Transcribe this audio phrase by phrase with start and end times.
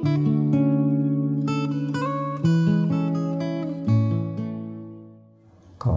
[0.00, 0.02] ข
[5.94, 5.96] อ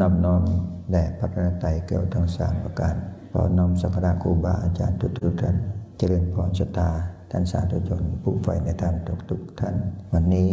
[0.00, 0.42] นำน้อม
[0.90, 2.94] แด่พระรัตนตรัยเกี่ยวทั้งสามประการ
[3.32, 5.56] ขอน้อมสักการะครูบาอาจารย์ทุกๆท่าน
[5.98, 6.88] เจริญพรชะตา
[7.30, 8.94] ท่านสาธุชนผู้ใฝ่ในธรรม
[9.30, 9.74] ทุกๆท่าน
[10.12, 10.48] วันนี้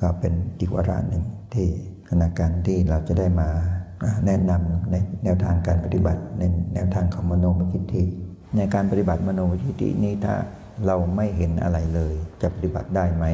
[0.00, 1.22] ก็เป็นอีกวาระหนึ่ง
[1.54, 1.66] ที่
[2.08, 3.48] คณะการที่เราจะได้มา
[4.26, 4.94] แนะนำใน
[5.24, 6.42] แนวทางการปฏิบัติใน
[6.74, 8.04] แนวทางของมโนมยิทธิ
[8.56, 10.34] ในการปฏิบัติมโนมยิทธินี้ถ้า
[10.86, 13.24] เราไม่เห็นอะไรเลย จะปฏิบัติได้ไหม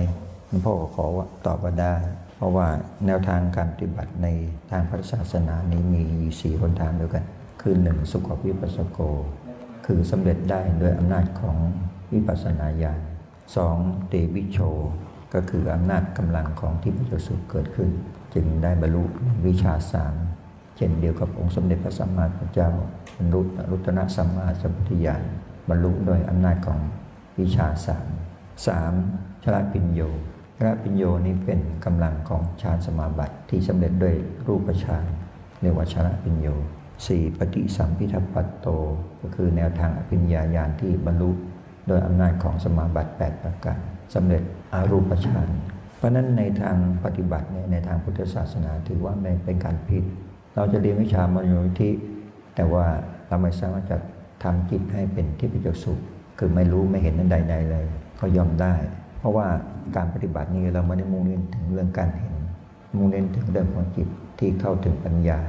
[0.49, 1.95] หลวงพ่อก็ขอว่าตอบว่าได้
[2.37, 2.67] เพราะว่า
[3.07, 4.29] แนวทางการปฏิบัติใน
[4.71, 6.03] ทางพระศาสนานี้มี
[6.41, 7.25] สี่หนทางด้วยกัน
[7.63, 8.99] คือหนึ่งสุขวิปัสสโก
[9.87, 11.57] คือสำเร็จได้โดยอำนาจของ
[12.13, 13.01] วิปัสสนาญาณ
[13.57, 13.77] สอง
[14.09, 14.59] เตวิโช
[15.35, 17.91] ก็คืออำนาจกำลังของที่พระเจ้าสุเกิดขึ้น
[18.35, 19.03] จึงได้บรรลุ
[19.47, 20.15] วิชาสาม
[20.77, 22.69] เช่นเดียวกับองค์สมเด็จพระสัมมาสัมพุทธเจ้า
[23.19, 23.41] บรรลุ
[23.71, 25.23] รุตนะสัมมาสัมพุทธญาณ
[25.69, 26.79] บรรลุโดยอำนาจของ
[27.41, 28.09] วิชาสาม
[28.67, 28.93] สาม
[29.45, 30.01] ชลปิญโย
[30.57, 34.15] ชลปิญโยนี้เป็นกำลังของฌานสมาบัติที่สำเร็จด้วย
[34.47, 35.05] รูปฌาน
[35.61, 36.49] เรียกว่าชลปิญโย
[37.07, 38.69] สี่ปฏิสัมพิทัปัตโต
[39.21, 41.31] ก็คือแนวทางอภิญญาญาณที่บรรลุ
[41.87, 43.79] โดยอำนาจของสมาบัติ 8 ประการ
[44.15, 45.49] สำเร็จอารูปฌาน
[45.97, 50.05] เพราะนั้นในทางปฏิบัติในทางพุทธศาสนาถือว่าไม่เป็นการผิด
[50.55, 51.91] เราจะเรียนวิชามโนทิ
[52.55, 52.87] แต่ว่า
[53.29, 53.97] เราไม่สามารถจะ
[54.43, 56.01] ทำจิตให้เป็นที่ประจักษ์สุข
[56.45, 57.87] คือไม่รู้ไม่เห็นนั้นใดๆเลย
[58.21, 58.75] ก็ยอมได้
[59.19, 59.47] เพราะว่า
[59.97, 62.35] การปฏิบัตินี้เราไม่ได้มุ่งเน้นถึงเรื่องการเห็น
[62.97, 65.41] มุ่งเน้นถึงเรื่องของจิตที่เข้าถึงปัญญา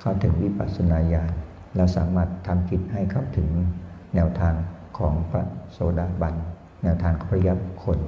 [0.00, 1.32] เข้าถึงวิปัสสนาญาณ
[1.76, 3.48] เราสามารถทำจิตให้เข้าถึง
[4.14, 4.54] แนวทาง
[4.98, 5.42] ของพระ
[5.72, 6.34] โสดาบัน
[6.82, 7.98] แนวทางของพระยับคน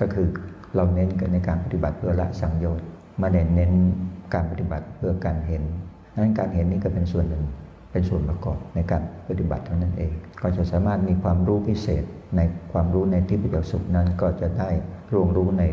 [0.00, 0.26] ก็คือ
[0.74, 2.86] เราเน้นกันในการปฏิบัติเพื่อละสังโยชน์
[3.20, 3.72] มาเน้นเน้น
[4.34, 5.62] การปฏิบัติเพื่อการเห็น
[6.14, 7.44] นั้นการเห็นนี่ก็เป็นส่วนหนึ่ง
[7.96, 12.04] เป็นส่วนประกอบในการปฏิบัติเท่านั้นเอง ก็จะสามารถมีความรู้พิเศษ
[12.36, 12.40] ใน
[12.72, 14.70] ความรู้ในที่ประโยชน์สุขนั้นก็จะได้
[15.12, 15.64] รวงรู้ใน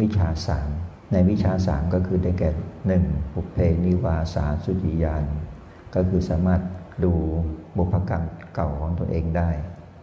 [0.00, 0.68] วิชาสาม
[1.12, 2.50] ในวิชาสามก็คือได้แก่
[2.86, 5.24] หนึ่งปุเพนิวาสาสุจิยาน
[5.94, 6.62] ก็คือสามารถ
[7.04, 7.12] ดู
[7.76, 8.24] บุพกรรม
[8.54, 9.50] เก่าของตัวเองได้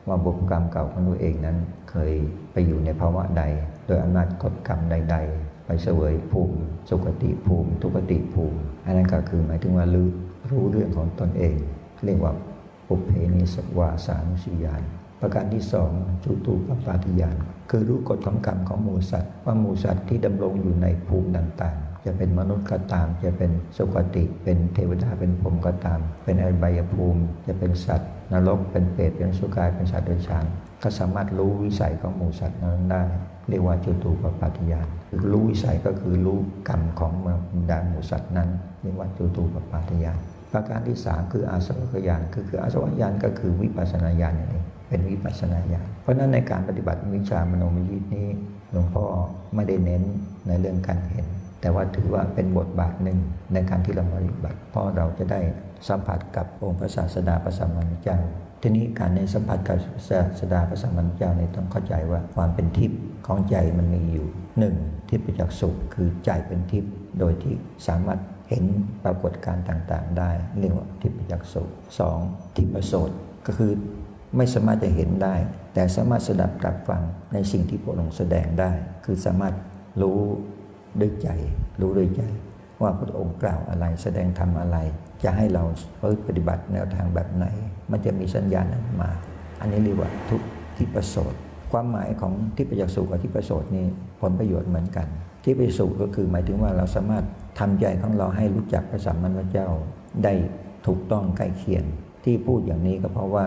[0.07, 1.57] ว่าบุพกรรมเก่าของตัวเองนั้น
[1.89, 2.13] เคย
[2.51, 3.43] ไปอยู่ในภาวะใด
[3.87, 6.59] โดยอำนาจกฎกรรมใด ๆ ไปเสวยภูมิ
[6.89, 10.07] สุขติภูมิ ทุกติภูมิอันนั้นก็คือหมายถึงว่ารู้
[10.51, 11.55] รู้เรื่องของตนเอง
[12.05, 12.33] เรียกว่า
[12.87, 14.83] ปุเพนิสวาสานุสิยาน
[15.21, 15.91] ประการที่สอง
[16.23, 17.37] จุตูปปาติยาน
[17.69, 30.45] คือรู้กฎของกรรมของหมูสัตว์ว่าหมูสัตว์ที่ดำรงอยู่ในภูมิต่างๆ จะเป็นมนุษย์ก็ตาม จะเป็นสุคติ เป็นเทวดาเป็นพรหมก็ตาม เป็นอบายภูมิ จะเป็นสัตว์ นรกเป็นเปรตเป็นสุกายเป็นสัตว์เดรัจฉาน
[30.83, 33.01] ก็สามารถรู้วิสัยของหมูสัตว์นั้นได้
[33.49, 36.39] เรียกว่าจุตูปปาติยานคือรู้วิสัยก็คือรู้
[36.69, 37.31] กรรมของบร
[37.61, 38.49] รดาหมูสัตว์นั้น
[38.81, 40.19] เรียกว่าจุตูปปาติยาน
[40.53, 48.27] ประการที่สามคืออาสวัคยานคือคืออาสวัคยานก็คือวิปัสสนาญาณนั่นเองเป็นวิปัสสนาญาณเพราะฉะนั้นในการปฏิบัติวิชามโนมยิทนี้
[48.71, 49.05] หลวงพ่อ
[49.55, 50.03] ไม่ได้เน้น
[50.47, 51.27] ในเรื่องการเห็น
[51.61, 53.17] แต่ว่าถือว่าเป็นบทบาทหนึ่ง
[53.53, 55.39] ในการที่เราปฏิบัติเพราะเราจะได้
[55.87, 58.19] สัมผัสกับองค์พระศาสดาพระสัมมาสัมพุทธเจ้า
[58.61, 59.77] ทีนี้การในสัมผัสกับ
[60.09, 64.27] ศาสดาพระสัมมาสัมพุทธเจ้าเนี่ยต้องเข้าใจว่าความเป็นทิพย์ของใจมันมีอยู่
[64.59, 64.75] หนึ่ง
[65.09, 67.53] ทิพย์ประจักษ์สุขคือใจเป็นทิพย์โดยที่
[67.87, 68.63] สามารถ เห็น
[69.03, 71.63] ปรากฏการณ์ต่างๆ ได้เรียกว่าทิพยักษุ
[71.99, 72.17] สอง
[72.55, 73.11] ทิพโสต
[73.45, 73.71] ก็คือ
[74.37, 75.35] ไม่สามารถจะเห็นได้
[75.73, 77.01] แต่สามารถสดับตรับฟัง
[77.33, 78.71] ในสิ่งที่พระองค์แสดงได้
[79.05, 79.55] คือสามารถ
[80.01, 80.19] รู้
[80.99, 81.29] ด้วยใจ
[81.81, 82.21] รู้ด้วยใจ
[82.81, 84.77] ว่าพระองค์กล่าวอะไรแสดงธรรมอะไร
[85.23, 85.63] จะให้เรา
[86.27, 87.45] ปฏิบัติแนวทางแบบไหน
[87.91, 89.11] มันจะมีสัญญาณนั้นมา
[89.59, 90.41] อันนี้เรียกว่าทุก
[90.77, 91.33] ทิพโสต
[91.71, 93.85] ความหมายของทิพยักษุกับทิพโสตนี่
[94.21, 95.07] ผลประโยชน์เหมือนกัน
[95.43, 97.25] ทิพยสุก็คือหมายถึงว่าเราสามารถ
[97.59, 99.69] ทำใจของเราให้รู้จักพระสัมมาสัมพุทธเจ้า
[100.23, 100.33] ได้
[100.85, 101.83] ถูกต้องใกล้เคียง
[102.23, 103.45] ที่พูดอย่างนี้ก็เพราะว่า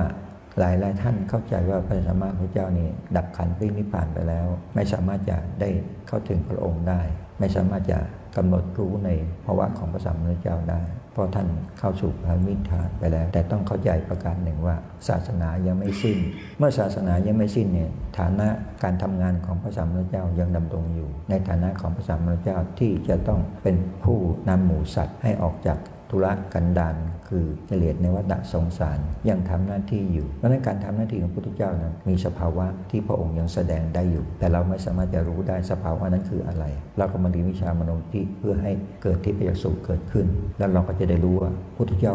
[0.59, 5.69] หลายหลายท่านเข้าใจว่าพระสัมมาสัมพุทธเจ้านี่ดับขันธ์ปรินิพพานไปแล้ว ไม่สามารถจะได้
[6.09, 7.01] เข้าถึงพระองค์ได้
[7.39, 7.99] ไม่สามารถจะ
[8.37, 9.11] กำหนดรู้ใน
[9.45, 11.47] ภาวะของพระสัมมาสัมพุทธเจ้าได้ เพราะท่าน
[11.79, 14.77] เข้าสู่พระมิทานไปแล้ว แต่ต้องเข้าใจประการหนึ่งว่า
[15.09, 16.19] ศาสนายังไม่สิ้น
[16.59, 18.49] เมื่อศาสนายังไม่สิ้นเนี่ยฐานะ
[18.83, 25.79] การทำงานของพระสัมมาสัมพุทธเจ้ายังดำรงอยู่ ในฐานะของพระสัมมาสัมพุทธเจ้าที่จะต้องเป็นผู้นำหมู่สัตว์ให้ออกจาก
[26.13, 26.97] ธุระกันดาร
[27.29, 28.99] คือเฉลียดในวัฏสงสาร
[29.29, 36.65] ยังทำหน้าที่อยู่เพราะนั้นการทำหน้าที่ของพระพุทธเจ้านั้นมีสภาวะที่พระองค์ยังแสดงได้อยู่ แต่เราไม่สามารถจะรู้ได้สภาวะนั้นคืออะไร
[36.99, 38.73] เราก็มาเรียนวิชามโนทิเพื่อให้
[39.03, 40.27] เกิดทิพยสุขเกิดขึ้น
[40.59, 42.13] แล้วเราก็จะได้รู้ว่าพระพุทธเจ้า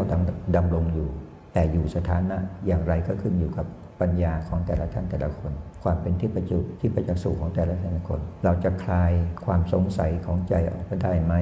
[0.56, 1.08] ดำรงอยู่
[1.52, 2.36] แต่อยู่สถานะ
[2.66, 3.66] อย่างไรก็ขึ้นอยู่กับ
[4.00, 5.52] ปัญญาของแต่ละท่านแต่ละคน
[5.84, 9.12] ความเป็นที่ประจุที่ประจักษ์สุของแต่ละท่านแต่ละคน เราจะคลาย
[9.46, 11.34] ความสงสัยของใจออกไปได้ไหม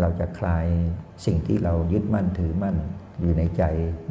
[0.00, 0.66] เราจะคลาย
[1.26, 2.76] สิ่งที่เรายึดมั่นถือมั่น
[3.20, 3.62] อยู่ในใจ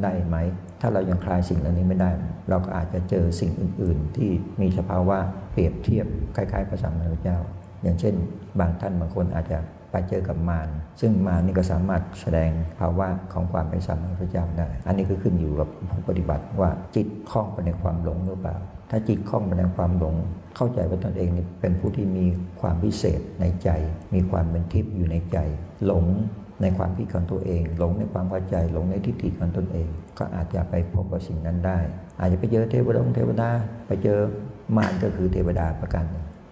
[0.04, 0.36] ได้ไหม
[0.82, 2.12] ถ้าเรายังคลายสิ่งเหล่านี้ไม่ได้
[2.50, 4.30] เราก็อาจจะเจอสิ่งอื่น ๆ ที่
[4.62, 5.18] มีสภาวะ
[5.52, 7.38] เปรียบเทียบคล้ายๆพระสัมมาสัมพุทธเจ้า
[7.84, 8.14] อย่างเช่น
[8.60, 9.58] บางท่านบางคนอาจจะ
[9.92, 10.70] ไปเจอกับมาร
[11.02, 18.58] ซึ่งมารนี่ก็สามารถแสดงภาวะของความเป็นสัมมาสัมพุทธเจ้าได้ อันนี้ก็ขึ้นอยู่กับผู้ปฏิบัติว่าจิตคล้องไปในความหลงหรือเปล่า
[18.90, 20.16] ถ้าจิตคล้องไปในความหลง
[20.56, 21.30] เข้าใจว่าตนเอง
[21.62, 22.26] เป็นผู้ที่มี
[22.62, 23.70] ความพิเศษในใจ
[24.14, 25.38] มีความเป็นทิพย์อยู่ในใจ
[25.86, 26.06] หลง
[26.62, 29.88] ในความคิดของตัวเอง หลงในความเข้าใจหลงในทิฏฐิของตนเอง
[30.20, 31.80] ก็อาจจะไปพบกับสิ่งนั้นได้
[32.20, 33.50] อาจจะไปเจอเทวดาเทวดา
[33.88, 34.20] ไปเจอ
[34.78, 36.06] มารก็คือเทวดาประกัน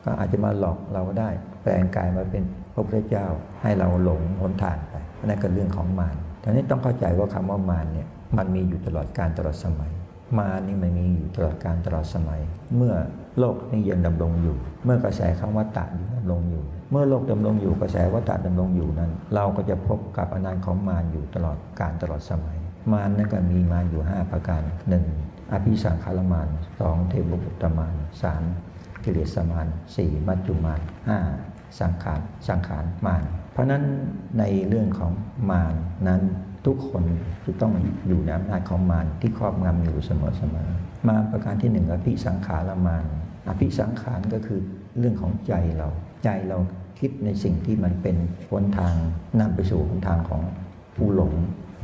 [0.04, 1.30] ก็อาจจะมาหลอกเราก็ได้
[1.62, 2.44] แปลงกายมาเป็น
[2.74, 3.26] พระพุทธเจ้า
[3.62, 4.96] ให้เราหลงหนทางไป
[5.26, 8.08] นั่นก็เรื่องของมารทีนี้ต้องเข้าใจว่าคำว่ามารเนี่ย
[8.38, 9.92] มันมีอยู่ตลอดการตลอดสมัย
[10.40, 12.42] มานี่มันมีอยู่ตลอดการตลอดสมัย
[12.78, 12.96] เมื่อ
[13.40, 22.58] โลกนี้ยังดำรงอยู่ เมื่อกระแสคำว่าตะยังดำรงอยู่ เมื่อโลกดำรงอยู่กระแสวัฏฏะดำรงอยู่นั้น เราก็จะพบกับอนันต์ของมารอยู่ตลอดการตลอดสมัย
[22.92, 25.06] มารนั่นก็มีมารอยู่ 5 ประการหนึ่ง
[25.52, 26.48] อภิสังขารมาร
[26.80, 28.44] สองเทวบุตรมารสาม
[29.04, 31.20] กิเลสมารสี่มัจจุมารห้า
[31.80, 33.84] สังขารสังขารมาร เพราะนั้น
[34.40, 35.12] ในเรื่องของ
[35.52, 35.76] มาร
[36.08, 36.22] นั้น
[36.66, 37.04] ทุกคน
[37.46, 37.74] จะต้อง
[38.08, 40.56] อยู่ในอำนาจของมารที่ครอบงำอยู่เสมอเสม
[41.08, 43.06] มารประการที่หนึ่งอภิสังขารมาร
[43.50, 44.60] อภิสังขารก็คือ
[45.00, 45.90] เรื่องของใจเรา
[46.24, 46.58] ใจเรา
[47.00, 48.16] คิดในสิ่งที่มันเป็น
[48.52, 48.94] หนทาง
[49.40, 50.42] นำไปสู่หนทางของ
[50.96, 51.34] ผู้หลง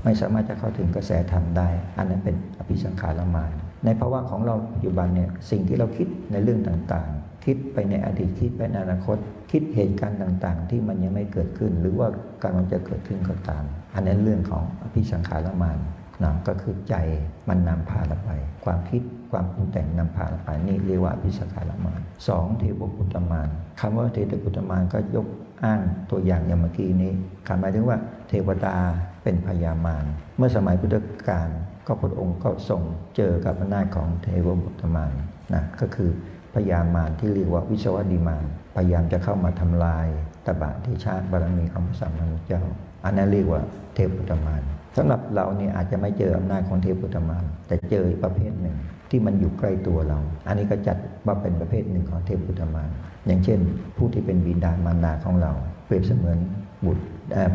[0.04, 3.52] ไม่สามารถจะเข้าถึงกระแสธรรมได้ อันนั้นเป็นอภิสังขารมาร
[3.86, 7.10] ในภาวะของเราปัจจุบันเนี่ยสิ่งที่เราคิดในเรื่องต่าง
[7.46, 9.18] คิดไปในอดีตคิดไปในอนาคต
[9.52, 12.08] คิดเหตุการณ์ต่าง ๆ ที่มันยังไม่เกิดขึ้น หรือว่า
[12.44, 13.64] กำลังจะเกิดขึ้นก็ตาม
[13.96, 15.78] อันนั้นเรื่องของอภิสังขารมาร
[16.24, 16.96] นะก็คือใจ
[17.50, 18.30] มันนำพาเราไป
[18.66, 19.02] ความคิด
[19.32, 23.50] ความปรุงแต่งนำพาเราไปนี่เรียกว่าอภิสังขารมารสองเทวปุตตมาร
[23.80, 25.28] คำว่าเทวปุตตมารก็ยก
[25.64, 25.82] อ้าง
[26.12, 27.14] ตัวอย่างอย่างเมื่อกี้นี้
[27.48, 27.98] คำหมายถึงว่า
[28.30, 28.76] เทวดา
[29.24, 30.06] เป็นพญามาร
[30.38, 30.96] เมื่อสมัยพุทธ
[31.30, 31.50] กาล
[31.88, 32.82] ก็พระองค์ก็ทรง
[33.16, 35.14] เจอกับอำนาจของเทวบุตรมาร
[35.54, 36.10] นะก็คือ
[36.60, 38.46] พญามารที่เรียกว่าวิศวดีมาร
[38.76, 40.08] พยายามจะเข้ามาทำลาย
[40.46, 42.64] ตบะที่ชาติบารมีของพระสัมมาสัมพุทธเจ้า
[43.06, 43.62] อันนั้นเรียกว่า
[43.96, 44.62] เทพบุตรมาร
[44.98, 48.78] สำหรับเราเนี่ยอาจจะไม่เจออำนาจของเทพบุตรมารแต่เจอประเภทหนึ่ง
[49.10, 52.90] ที่มันอยู่ใกล้ตัวเรา อันนี้ก็จัดว่าเป็นประเภทหนึ่งของเทพบุตรมาร
[53.26, 53.60] อย่างเช่น
[53.98, 55.52] ผู้ที่เป็นบิดามารดาของเรา
[55.86, 56.38] เปรียบเสมือน
[56.86, 57.04] บุตร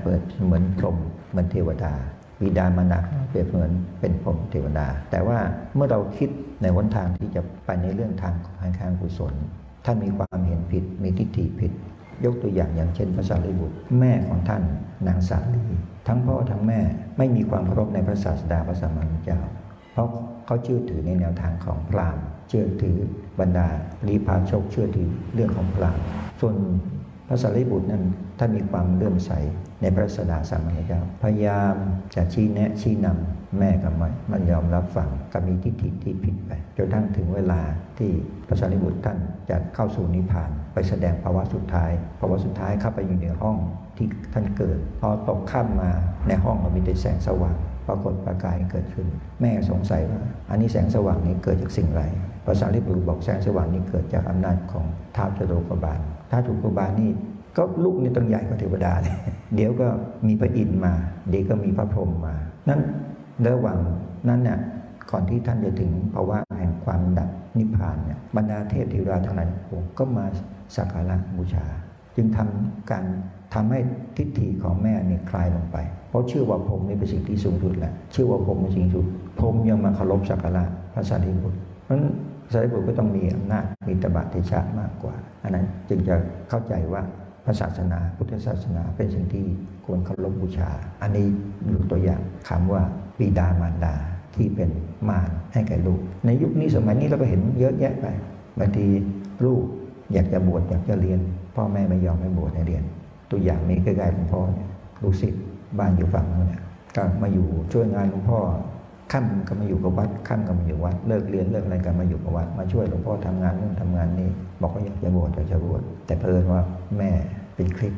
[0.03, 0.97] เปิดเสมือนพรหม
[1.31, 1.93] เหมือนเทวดา
[2.40, 3.00] บิดามารดา
[3.31, 3.70] เปรียบเหมือน
[4.00, 5.38] เป็นพรหมเทวดา แต่ว่า
[5.75, 6.28] เมื่อเราคิด
[6.62, 9.34] ในวันทางที่จะไปในเรื่องทางของทางกุศล
[9.84, 11.72] ท่านมีความเห็นผิดมีทิฏฐิผิด
[12.25, 14.62] ยกตัวอย่างอย่างเช่นพระสารีบุตร แม่ของท่าน
[15.06, 15.66] นางสาลี
[16.06, 16.81] ทั้งพ่อทั้งแม่
[17.19, 19.40] ไม่มีความเคารพในพระศาสดาพระสัมมาสัมพุทธเจ้า
[19.92, 20.08] เพราะ
[20.46, 22.96] เขาเชื่อถือในแนวทางของพราหมณ์เชื่อถือ
[23.40, 23.66] บรรดา
[24.06, 26.04] ลีพาชกเชื่อถือเรื่องของพราหมณ์
[26.40, 26.54] ส่วน
[27.29, 28.05] พระสารีบุตรนั้น
[28.38, 29.31] ท่านมีความเลื่อมใส
[29.81, 31.75] ในพระศาสดาสัมมาสัมพุทธเจ้า พยายาม
[32.15, 37.61] จะชี้แนะชี้นำแม่กับไม่มันยอมรับฟังก็มีทิฏฐิที่ผิดไปจนทั้งถึงเวลา
[37.99, 38.11] ที่
[38.47, 39.19] พระสารีบุตรท่าน
[39.50, 41.91] จะเข้าสู่นิพพาน ไปแสดงภาวะสุดท้าย
[42.21, 43.56] ภาวะสุดท้ายเข้าไปอยู่ในห้อง
[43.97, 45.91] ที่ท่านเกิด พอตกข้ามมา
[46.29, 47.56] ในห้องมันมีแต่แสงสว่าง
[47.88, 49.06] ปรากฏประกายเกิดขึ้น
[49.41, 50.20] แม่สงสัยว่า
[50.50, 52.03] อันนี้แสงสว่างนี้เกิดจากสิ่งไร
[52.44, 54.85] พระสารีบุตรบอกแสงสว่างนี้เกิดจากอำนาจของ
[55.17, 56.00] ท้าวจตุโกบาล
[56.34, 57.10] ท้าวจตุโกบาลนี่
[57.56, 59.16] ก็ลูกนี่ต้องใหญ่กว่าเทวดาเลย
[59.54, 59.88] เดี๋ยวก็
[60.26, 60.92] มีพระอินทร์มา
[61.31, 62.34] เดี๋ยวก็มีพระพรหมมา
[62.69, 62.81] นั้น
[63.48, 63.78] ระหว่าง
[64.28, 64.58] นั้นเนี่ย
[65.10, 69.48] ก่อนที่ท่านจะถึงภาวะแห่งความดับนิพพานเนี่ยบรรดาเทพเทวดาทั้งหลาย
[69.98, 70.25] ก็มา
[70.76, 71.64] สักการะบูชา
[72.17, 73.05] จึงทำการ
[73.55, 73.81] ทำให้
[74.17, 75.76] ทิฏฐิของแม่เนี่ยคลายลงไป
[76.08, 79.06] เพราะเชื่อว่าพรหมนี่เป็นสิ่งที่สูงสุดแหละเชื่อว่าพรหมเป็นสิ่งสูง
[79.38, 86.15] พรหมยังมาเคารพสักการะพระสารีบุตรเพราะฉะนั้นสารีบุตรก็ต้องมีอำนาจมีตบะเทชะมากกว่า อันนั้นจึงจะ
[86.48, 87.03] เข้าใจว่า
[87.44, 89.46] พระศาสนา พุทธศาสนาเป็นสิ่งที่
[89.84, 90.70] ควรเคารพบูชา
[91.03, 91.27] อันนี้
[91.72, 92.82] ยกตัวอย่างคำว่า
[93.19, 93.94] บิดามารดา
[94.36, 94.70] ที่เป็น
[95.08, 98.06] มารให้แก่ลูก ในยุคนี้สมัยนี้เราก็เห็นเยอะแยะไป
[98.58, 98.86] บางที
[99.44, 99.63] ลูก
[100.13, 101.20] อยากจะบวชอยากจะเรียน
[101.56, 102.84] พ่อแม่ไม่ยอมให้บวชให้เรียน
[103.31, 104.69] ตัวอย่างนี้ใกล้ๆหลวงพ่อเนี่ย
[105.03, 105.43] ลูกศิษย์
[105.79, 106.63] บ้านอยู่ฝั่งนู้นเนี่ย
[106.96, 108.41] ก็มาอยู่ช่วยงานหลวงพ่อ
[109.13, 114.29] ค่ำก็มาอยู่กับวัดค่ำก็มาอยู่วัดเลิกเรียนเลิกอะไรกันมาอยู่กับวัดมาช่วยหลวงพ่อทำงานนู่นทำงานนี้
[114.61, 116.61] บอกว่าอยากจะบวชอยากจะบวชแต่เพลินว่า
[116.99, 117.11] แม่
[117.56, 117.94] เป็นคริส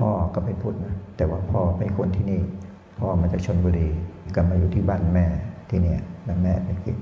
[0.00, 2.40] พ่อก็เป็นพุทธนะแต่ว่าพ่อเป็นคนที่นี่
[3.00, 3.88] พ่อมาจากชนบุรี
[4.34, 5.26] ก็มาอยู่ที่บ้านแม่
[5.70, 6.96] ที่เนี่ยแล้วแม่เป็นคริส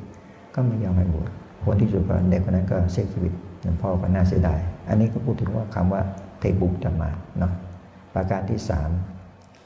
[0.55, 1.29] ก็ไม่ยอมให้บวช
[1.65, 6.03] ผลที่สุดก็เด็กคนนั้นก็เสียชีวิตหลวงพ่อก็น่าเสียดายอันนี้ก็พูดถึงว่าคำว่า
[6.38, 7.53] เทบุกจะมาเนาะ
[8.15, 8.91] ประการที่สาม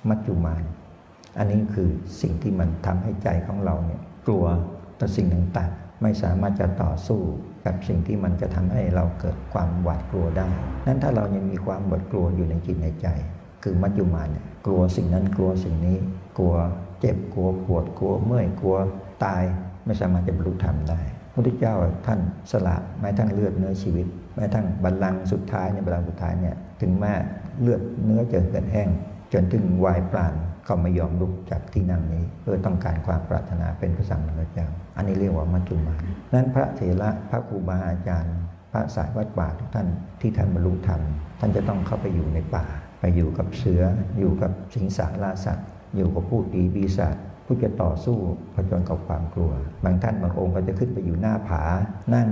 [0.09, 0.63] มัจจุมาน
[1.39, 1.89] อันนี้คือ
[2.21, 4.45] สิ่งที่มันทำให้ใจของเราเนี่ยกลัว
[5.01, 7.21] ต่อสิ่งต่างๆ ไม่สามารถจะต่อสู้
[7.67, 10.49] กับสิ่งที่มันจะทำให้เราเกิดความหวาดกลัวได้
[10.87, 13.07] นั้นถ้าเรายังมีความหวาดกลัวอยู่ในจิตในใจ
[13.63, 15.97] คือมัจจุมานเนี่ยกลัวสิ่งนั้นกลัวสิ่งนี้
[16.39, 16.55] กลัว
[17.01, 18.77] เจ็บกลัวปวดกลัวเมื่อยกลัว
[19.25, 19.43] ตาย
[19.87, 21.01] ไม่สามารถจะบรรลุธรรมได้
[21.33, 21.75] พระพุทธเจ้า
[22.07, 22.21] ท่าน
[22.51, 27.13] สละแม้ทั้งเลือดเนื้อชีวิตแม้ทั้งบัลลังก์สุดท้ายในบัลลังก์สุดท้ายเนี่ยถึงแม้
[27.61, 28.89] เลือดเนื้อจะเหือดแห้ง
[29.33, 30.35] จนถึงวายปราณ
[30.69, 36.03] ก็ไม่ยอมลุกจากที่นั่งนี้เพื่อต้องการความปรารถนาเป็นพระสัมมาสัมพุทธเจ้าอันนี้เรียกว่ามัจจุมาน
[36.35, 38.37] นั้นพระเถระพระครูบาอาจารย์
[38.73, 39.89] พระสายวัดป่าทุกท่าน
[40.21, 41.01] ที่ท่านบรรลุธรรม
[41.41, 42.65] ท่านจะต้องเข้าไปอยู่ในป่า
[43.01, 43.83] ไปอยู่กับเสือ
[44.19, 47.17] อยู่กับสิงสาราสัตว์ อยู่กับผู้ปีปีศาจ
[47.47, 48.17] ผู้จะต่อสู้
[48.55, 49.53] ผจญกับความกลัว
[49.85, 51.63] บางท่านบางองค์ก็จะขึ้นไปอยู่หน้าผา
[52.15, 52.29] นั่ง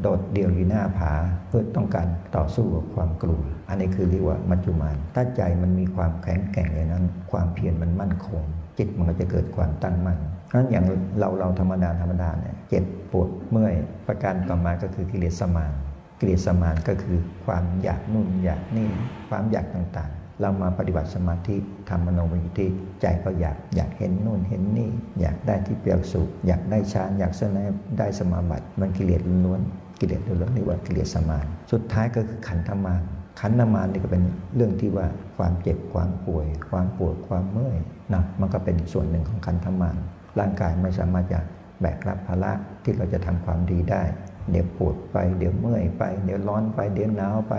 [0.00, 1.12] โดดเดี่ยวอยู่หน้าผา
[1.48, 2.06] เพื่อต้องการ
[2.36, 8.42] ต่อสู้กับความกลัว อันนี้คือเรียกว่ามัจจุมานถ้าใจมันมีความแข็งแกร่งอย่างนั้น ความเพียรมันมั่นคง
[8.78, 10.18] จิตมันก็จะเกิดความตั้งมั่น
[10.56, 10.84] นั้นอย่าง
[11.18, 13.74] เราเราธรรมดาธรรมดาเนี่ยเจ็บปวดเมื่อย
[14.06, 15.72] ประการต่อมาก็คือกิเลสสมาน
[16.18, 18.88] กิเลสสมานก็คือความอยากนู่นอยากนี่
[19.28, 21.56] ความอยากต่างๆ เรามาปฏิบัติสมาธิ
[21.88, 22.66] ทำมโนวิธี
[23.00, 27.58] ใจก็อยากอยากเห็นนู่นเห็นนี่ อยากได้ที่เปรียกสุขอยากได้ฌานอยากเสน
[27.98, 29.60] ได้สมาบัติ มันกิเลสล้วน
[30.00, 33.02] กิเลสล้วนนี่ว่ากิเลสสมาน สุดท้ายก็คือขันธมาน
[33.40, 34.22] ขันธมานนี่ก็เป็น
[34.56, 37.78] เรื่องที่ว่าความเจ็บความป่วย ความปวดความเมื่อย
[38.14, 39.96] นะมันก็เป็นส่วนหนึ่งของขันธมาน
[40.38, 41.40] ร่างกายไม่สามารถจะ
[41.80, 44.02] แบกรับภาระที่เราจะทำความดีได้
[44.50, 47.54] เดี๋ยวปวดไป เดี๋ยวเมื่อยไป เดี๋ยวร้อนไป เดี๋ยวหนาวไป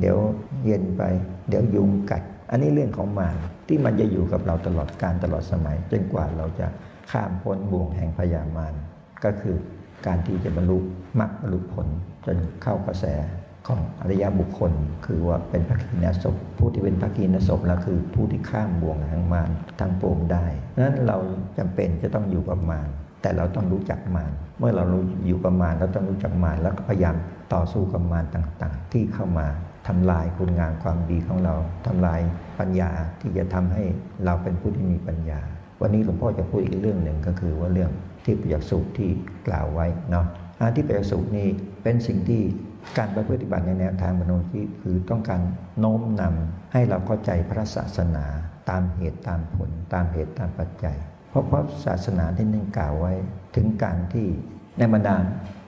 [0.00, 0.16] เดี๋ยว
[0.64, 1.02] เย็นไป
[1.48, 3.36] เดี๋ยวยุงกัด อันนี้เรื่องของมาร
[3.68, 6.66] ที่มันจะอยู่กับเราตลอดการตลอดสมัยจนกว่าเราจะ
[7.10, 8.72] ข้ามพ้นบ่วงแห่งพยามาร
[9.24, 9.56] ก็คือ
[10.06, 10.78] การที่จะบรรลุ
[11.20, 11.86] มรรคบรรลุผล
[12.26, 13.04] จนเข้ากระแส
[13.66, 14.72] ของอริยบุคคล
[15.06, 20.44] คือว่าเป็นพระกีนศพผู้ที่เป็นพระกีนศพแล้วคือผู้ที่ข้ามบ่วงแห่งมารทั้งปวงได้
[20.82, 21.18] นั้นเรา
[21.58, 22.88] จำเป็นจะต้องอยู่กับมาร
[23.20, 27.16] แต่เราต้องรู้จักมารเมื่อเรารู้อยู่กับมารเราต้องรู้จักมารแล้วก็พยายาม
[27.54, 29.46] ต่อสู้กับมารต่างๆ ที่เข้ามา
[29.88, 31.54] ทำลายคุณงามความดีของเรา
[31.86, 32.20] ทำลาย
[32.58, 33.84] ปัญญาที่จะทำให้
[34.24, 35.40] เราเป็นผู้ที่มีปัญญา
[35.80, 37.90] วันนี้หลวงพ่อจะพูดอีกเรื่องหนึ่งก็คือว่าเรื่อง
[38.24, 39.10] ที่ประยักษุที่
[39.48, 40.26] กล่าวไว้เนาะ
[40.60, 41.48] อาที่ประยักษุนี้
[41.82, 42.42] เป็นสิ่งที่
[42.98, 45.40] การปฏิบัติในแนวทางมโนที่คือต้องการ
[45.80, 48.24] โน้มนำให้เราเข้าใจพระศาสนา
[48.70, 50.96] ตามเหตุตามผล ตามเหตุตามปัจจัย
[51.28, 53.12] เพราะพราะศาสนาที่นั่นกล่าวไว้
[53.56, 54.26] ถึงการที่
[54.78, 55.16] ในบรรดา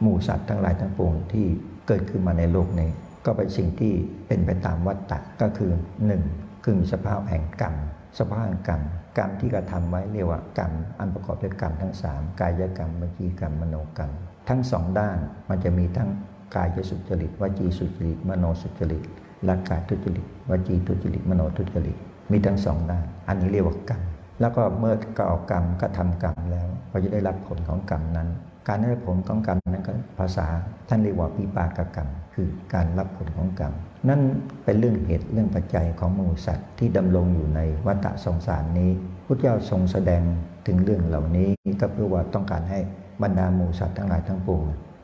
[0.00, 1.46] หมู่สัตว์ทั้งหลายทั้งปวงที่
[1.86, 2.90] เกิดขึ้นมาในโลกนี้
[3.26, 3.92] ก็เป็นสิ่งที่
[4.26, 5.72] เป็นไปตามวัฏฏะก็คือ
[6.06, 6.22] หนึ่ง
[6.64, 7.74] คือมีสภาพแห่งกรรม
[8.18, 8.82] สภาพแห่งกรรม
[9.18, 14.12] กรรมที่กระทำไว้เรียกว่ากรรม อันประกอบด้วยกรรมทั้งสามกายกรรมวจีกรรมมโนกรรม
[14.48, 15.16] ทั้งสองด้าน
[15.48, 16.08] มันจะมีทั้ง
[16.56, 19.02] กายสุจริตวจีสุจริตมโนสุจริต
[19.44, 21.96] และกายทุจริตวจีทุจริตมโนทุจริต
[22.30, 24.02] มีทั้งสองด้าน อันนี้เรียกว่ากรรม
[24.40, 28.28] แล้วก็เมื่อก่อกรรมก็ทำกรรมแล้ว ก็จะได้รับผลของกรรมนั้น
[28.68, 30.46] การได้รับผลของกรรมนั้นก็ภาษา
[30.88, 33.72] ท่านเรียกว่าปิปากกรรม คือการรับผลของกรรม
[34.08, 34.20] นั่น
[34.64, 38.90] เป็นเรื่องเหตุเรื่องปัจจัยของมนุษย์สัตว์ที่ดำรงอยู่ในวัฏสงสารนี้
[39.26, 40.22] พุทธเจ้าทรงแสดง
[40.66, 41.48] ถึงเรื่องเหล่านี้
[41.80, 42.80] ก็เพื่อว่าต้องการให้
[43.22, 44.62] บรรดาหมูสัตว์ทั้งหลายทั้งปวง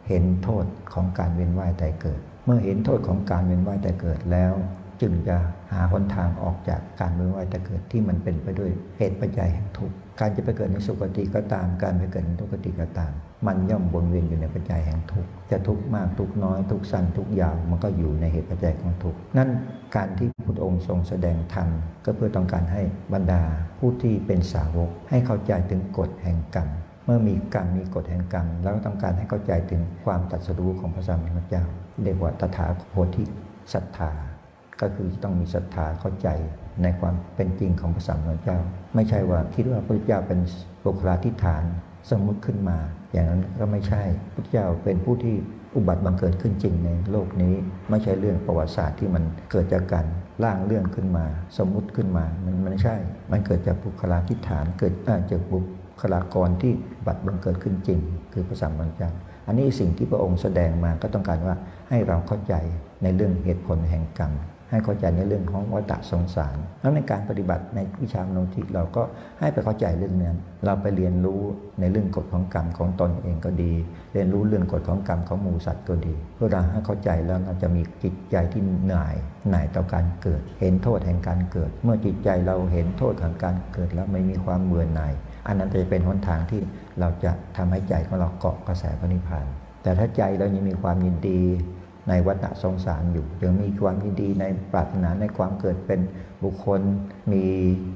[0.09, 4.53] เห็นโทษของการเวียนว่ายตายเกิด เมื่อเห็นโทษของการเวียนว่ายตายเกิดแล้ว
[5.01, 5.37] จึงจะ
[5.73, 13.13] หาหนทางออกจากการเวียนว่ายตายเกิดที่มันเป็นไปด้วยเหตุปัจจัยแห่งทุกข์การจะไปเกิดในสุคติก็ตาม การไปเกิดในทุกติก็ตาม
[13.47, 19.49] มันย่อมวนเวียนอยู่ในปัจจัยแห่งทุกข์จะทุกข์มากทุกข์น้อย ทุกข์สั้นทุกข์ยาวมันก็อยู่ในเหตุปัจจัยของทุกข์นั่น
[19.97, 21.69] การที่พุทธองค์ทรงแสดงธรรม
[22.05, 22.83] ก็เพื่อต้องการให้
[23.13, 23.43] บรรดา
[23.79, 26.69] ผู้ที่เป็นสาวก ให้เข้าใจถึงกฎแห่งกรรม
[27.05, 31.65] เมื่อมีกรรมมีกฎแห่งกรรมแล้วก็ต้องการให้เข้าใจถึงความตัดสรู้ของพระสัมมาสัมพุทธเจ้า
[32.03, 33.25] เรียกว่าตถาโพธิ
[33.73, 34.11] ศรัทธา
[34.81, 36.29] ก็คือต้องมีศรัทธาเข้าใจ
[36.83, 38.59] ในความเป็นจริงของพระสัมมาสัมพุทธเจ้า
[38.95, 40.41] ไม่ใช่ว่าคิดว่าพระพุทธเจ้าเป็น
[40.85, 41.65] บุคลาธิฐาน
[42.11, 42.79] สมมุติขึ้นมา
[43.13, 45.37] อย่างนั้นก็ไม่ใช่พระพุทธเจ้าเป็นผู้ที่
[45.77, 47.55] อุบัติบังเกิดขึ้นจริงในโลกนี้
[47.91, 50.07] ไม่ใช่เรื่องประวัติศาสตร์ที่มันเกิดจากการ
[50.45, 51.27] ร่างเรื่องขึ้นมา
[51.59, 52.97] สมมุติขึ้นมามันมันไม่ใช่
[53.33, 54.93] มันเกิดจากบุคลาธิฐานเกิด
[55.31, 55.59] จากบุ
[56.01, 56.73] คลากรที่
[57.07, 58.01] บัติบังเกิดขึ้นจริง
[58.33, 59.11] คือพระสัมมาสัมพุทธเจ้า
[59.47, 61.57] อันนี้สิ่งที่พระองค์แสดงมาก็ต้องการว่า
[61.89, 62.55] ให้เราเข้าใจ
[63.03, 64.33] ในเรื่องเหตุผลแห่งกรรม
[64.71, 69.03] ให้เข้าใจในเรื่องของวัฏสงสารแล้วในการปฏิบัติในวิชาโนทิเราก็
[69.41, 71.43] ให้ไปเข้าใจเรื่องนั้นเราไปเรียนรู้
[71.81, 73.73] ในเรื่องกฎของกรรมของตนเองก็ดี
[74.13, 79.15] เรียนรู้เรื่องกฎของกรรมของหมูสัตว์ก็ดี เพื่อเราให้เข้าใจแล้วเราจะมีจิตใจที่หน่าย
[79.51, 85.13] หน่ายต่อการเกิด เห็นโทษแห่งการเกิด เมื่อจิตใจเราเห็นโทษของการเกิดแล้วไม่มีความเบื่อหน่าย
[85.47, 86.61] อันนั้นจะเป็นหนทางที่
[87.01, 89.47] เราจะทำให้ใจของเราเกาะกระแสพระนิพพาน
[89.83, 91.43] แต่ถ้าใจเรายังมีความยินดี
[92.09, 96.01] ในวัฏสงสารอยู่ยังมีความยินดีในปรารถนาในความเกิดเป็น
[96.45, 96.81] บุคคล
[97.33, 97.45] มี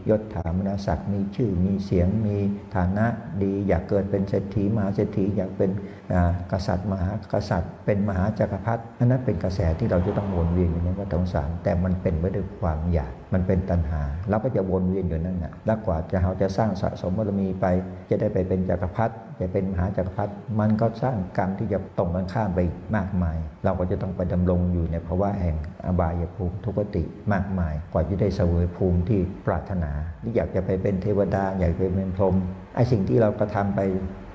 [0.09, 2.37] ยศถามนศักดิ์มีชื่อมีเสียงมี
[2.75, 3.07] ฐานะ
[3.43, 5.71] ดี อยากเกิดเป็นเศรษฐีมหาเศรษฐีอยากเป็น
[6.53, 17.67] กษัตริย์มหากษัตริย์ เป็นมหาจักรพรรดิอันนั้นเป็นกระแสที่เราจะต้องวนเวียนอยู่ในวัฏสงสาร แต่มันเป็นไปด้วยความอยากมันเป็นตัณหาเราก็จะวนเวียนอยู่นั่นแหละแล้วกว่าจะเราจะสร้างสะสมบารมีไป
[18.11, 22.61] จะได้ไปเป็นจักรพรรดิจะเป็นมหาจักรพรรดิมันก็สร้างกรรมที่จะตรงกันข้ามไป
[22.97, 27.03] มากมาย เราก็จะต้องไปดำรงอยู่ในภาวะแห่งอบายภูมิทุกติ
[27.33, 32.35] มากมาย กว่าจะได้เสวยภูมิที่ปรารถนาที่อยากจะไปเป็นเทวดาอยากไปเป็นพรหม
[32.75, 33.81] ไอ้สิ่งที่เรากระทาไป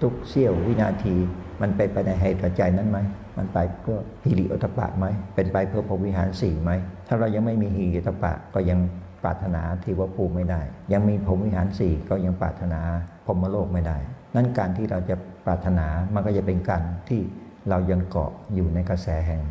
[0.02, 1.16] ทุกเสี้ยววินาที
[1.62, 3.00] มันเป็นไปในเหตุปัจจัยนั้นไหม
[3.38, 6.72] มันไปเพื่อฮิริโอตปะไหม เป็นไปเพื่อพรวิหารสี่ไหม
[7.08, 8.80] ถ้าเรายังไม่มีฮิริโอตปะก็ยัง
[9.24, 10.62] ปรารถนาทิวภูมิไม่ได้
[10.94, 12.82] ยังมีพรวิหารสี่ก็ยังปรารถนา
[13.26, 13.98] พรมโลกไม่ได้
[14.36, 17.22] นั่นการที่เราจะปรารถนา มันก็จะเป็นการที่
[17.70, 19.42] เรายังเกาะอยู่ในกระแสแห่ง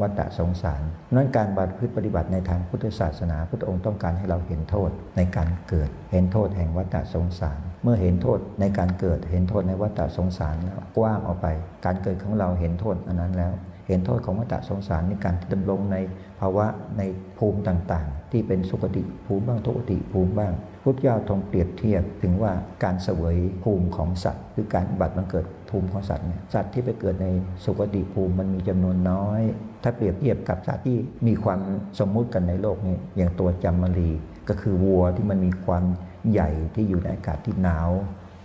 [0.00, 0.82] วัฏสงสาร
[1.14, 11.46] นั้นการบัตรพฤติปฏิบัติในทางพุทธศาสนาพุทธองค์ต้องการให้เราเห็นโทษในการเกิด เห็นโทษแห่งวัฏสงสาร เมื่อเห็นโทษในการเกิด เห็นโทษในวัฏสงสารแล้วกว้างออกไป
[11.84, 13.52] การเกิดของเราเห็นโทษอันนั้นแล้ว
[13.88, 15.96] เห็นโทษของวัฏสงสารในการดำรงใน
[16.40, 16.66] ภาวะ
[16.98, 17.02] ใน
[17.38, 22.52] ภูมิต่างๆ ที่เป็นสุคติภูมิบ้างทุกติภูมิบ้างพุทธเจ้าทรงเปรียบเทียบถึงว่า
[22.84, 27.26] การเสวยภูมิของสัตว์ คือการบัตรมันเกิดภูมิของสัตว์เนี่ยสัตว์ที่ไปเกิดใน
[27.64, 29.42] สุคติภูมิมันมีจำนวนน้อย
[29.82, 30.96] ถ้าเปรียบเทียบกับสัตว์ที่
[31.26, 31.60] มีความ
[31.98, 34.10] สมมุติกันในโลกนี้อย่างตัวจำมรี
[34.48, 35.84] ก็คือวัวที่มันมีความ
[36.30, 37.90] ใหญ่ที่อยู่ในอากาศที่หนาว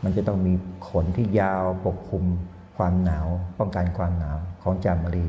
[0.03, 0.53] มันจะต้องมี
[0.89, 2.25] ขนที่ยาวปกคลุม
[2.77, 3.27] ความหนาว
[3.60, 5.24] ป้องกันความหนาวของจามรี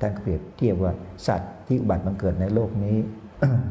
[0.00, 0.92] ท่านเปรียบเทียบว่า
[1.26, 2.96] สัตว์ที่อุบัติมันเกิดในโลกนี้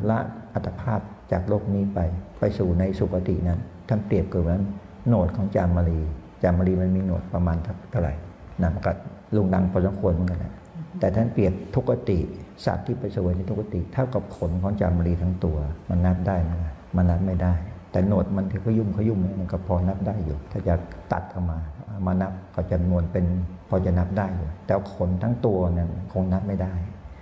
[0.10, 0.20] ละ
[0.54, 1.00] อัตภาพ
[1.32, 2.00] จากโลกนี้ไป
[2.40, 3.60] ไปสู่ในสุคตินั้น
[3.90, 4.66] ท่านเปรียบกับนั้น
[5.08, 6.00] โหนดของจามรี
[6.44, 7.58] จามรีมันมีโหนดประมาณ
[7.92, 8.14] เท่าไหร่
[8.62, 8.92] นะมันก็
[9.36, 10.54] ลุงดังพอสมควรเหมือนกันนะ
[11.00, 12.20] แต่ท่านเปรียบทุกติ
[12.66, 15.58] สัตว์ที่ไปสวยในทุกติเท่ากับขนของจามรีทั้งตัว
[15.90, 16.52] มันนับได้ไหม
[16.96, 17.54] มันนับไม่ได้
[17.92, 20.76] แต่โหนดมันที่ขยุ่มขยุ่มมันก็พอนับได้อยู่ ถ้าจะ
[21.12, 21.58] ตัดออกมา
[22.06, 23.26] มานับก็จำนวนเป็น
[23.70, 26.74] พอจะนับได้อยู่แต่ขนทั้งตัวเนี่ยคงนับไม่ได้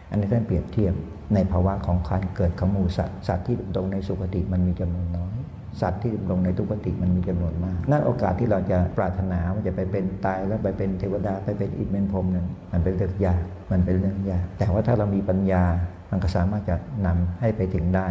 [0.09, 0.93] อันนี้ท่านเปรียบเทียบ
[1.33, 5.37] ในภาวะของการเกิดของมูสัตว์สัตว์ที่ดำรงในสุคติมันมีจำนวนน้อย
[5.81, 15.63] สัตว์ที่ดำรงในทุกติมันมีจำนวนมาก นั่นโอกาสที่เราจะปรารถนาว่าจะไปเป็นตายแล้วไปเป็นเทวดาไปเป็นอินเป็นพรหมนั้นมันเป็นเรื่องยากมันเป็นเรื่องยาก แต่ว่าถ้าเรามีปัญญา
[16.11, 18.07] มันก็สามารถจะนำให้ไปถึงได้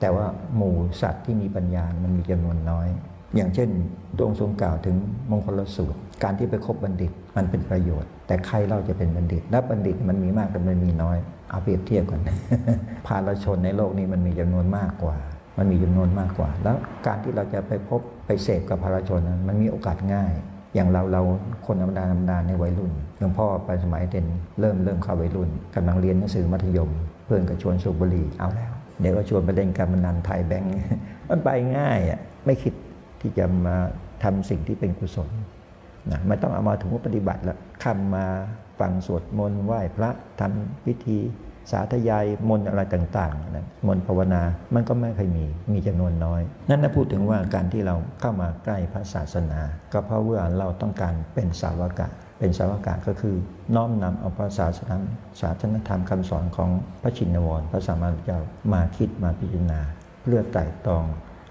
[0.00, 0.26] แต่ว่า
[0.56, 2.88] หมู่สัตว์ที่มีปัญญา มันมีจำนวนน้อย
[3.36, 3.68] อย่างเช่น
[4.18, 4.96] ดวงทรงกล่าวถึง
[5.30, 11.18] มงคลสูตร การที่ไปคบบัณฑิตมันเป็นประโยชน์ แต่ใครเราจะเป็นบัณฑิตและบัณฑิตมันมีมากแต่มันมีน้อย
[11.50, 12.20] เอาเปรียบเทียบกัน
[13.06, 15.16] ภาลชนในโลกนี้มันมีจำนวนมากกว่า
[15.58, 20.32] มันมีจำนวนมากกว่า แล้วการที่เราจะไปพบไปเสพกับภาลชนนั้นมันมีโอกาสง่าย
[20.74, 21.22] อย่างเราเรา
[21.66, 24.26] คนธรรมดาธรรมดาในวัยรุ่นหลวงพ่อไปสมัยเด็น
[24.60, 26.90] เริ่มเริ่มเข้าวัยรุ่นกำลังเรียนหนังสือมัธยม
[27.24, 30.72] เพื่อนก็ชวนสูบบุหรี่เอาแล้ว เดี๋ยวก็ชวนไปเล่นการพนันไทยแบงค์
[31.28, 32.74] มันไปง่ายอะไม่คิด
[33.20, 33.76] ที่จะมา
[34.22, 35.30] ทำสิ่งที่เป็นกุศล
[36.10, 38.26] นะไม่ต้องเอามาถึงปฏิบัติแล้วคำมา
[38.80, 40.10] ฟังสวดมนต์ไหว้พระ
[40.40, 41.18] ทำพิธี
[41.70, 44.42] สาธยายมนอะไรต่างๆนะมนภาวนา
[44.74, 49.60] มันก็ไม่เคยมีมีจำนวนน้อย นั่นนะพูดถึงว่าการที่เราเข้ามาใกล้พระศาสนา
[49.92, 53.36] ก็เพราะว่าเราต้องการเป็นสาวกะ เป็นสาวกะก็คือ
[53.74, 54.96] น้อมนำเอาพระศาสนา
[55.40, 56.70] ศาสนธรรมคำสอนของ
[57.02, 58.40] พระชินวรพระสัมมาสัมพุทธเจ้า
[58.72, 59.80] มาคิดมาพิจารณา
[60.22, 61.04] เพื่อไต่ตรอง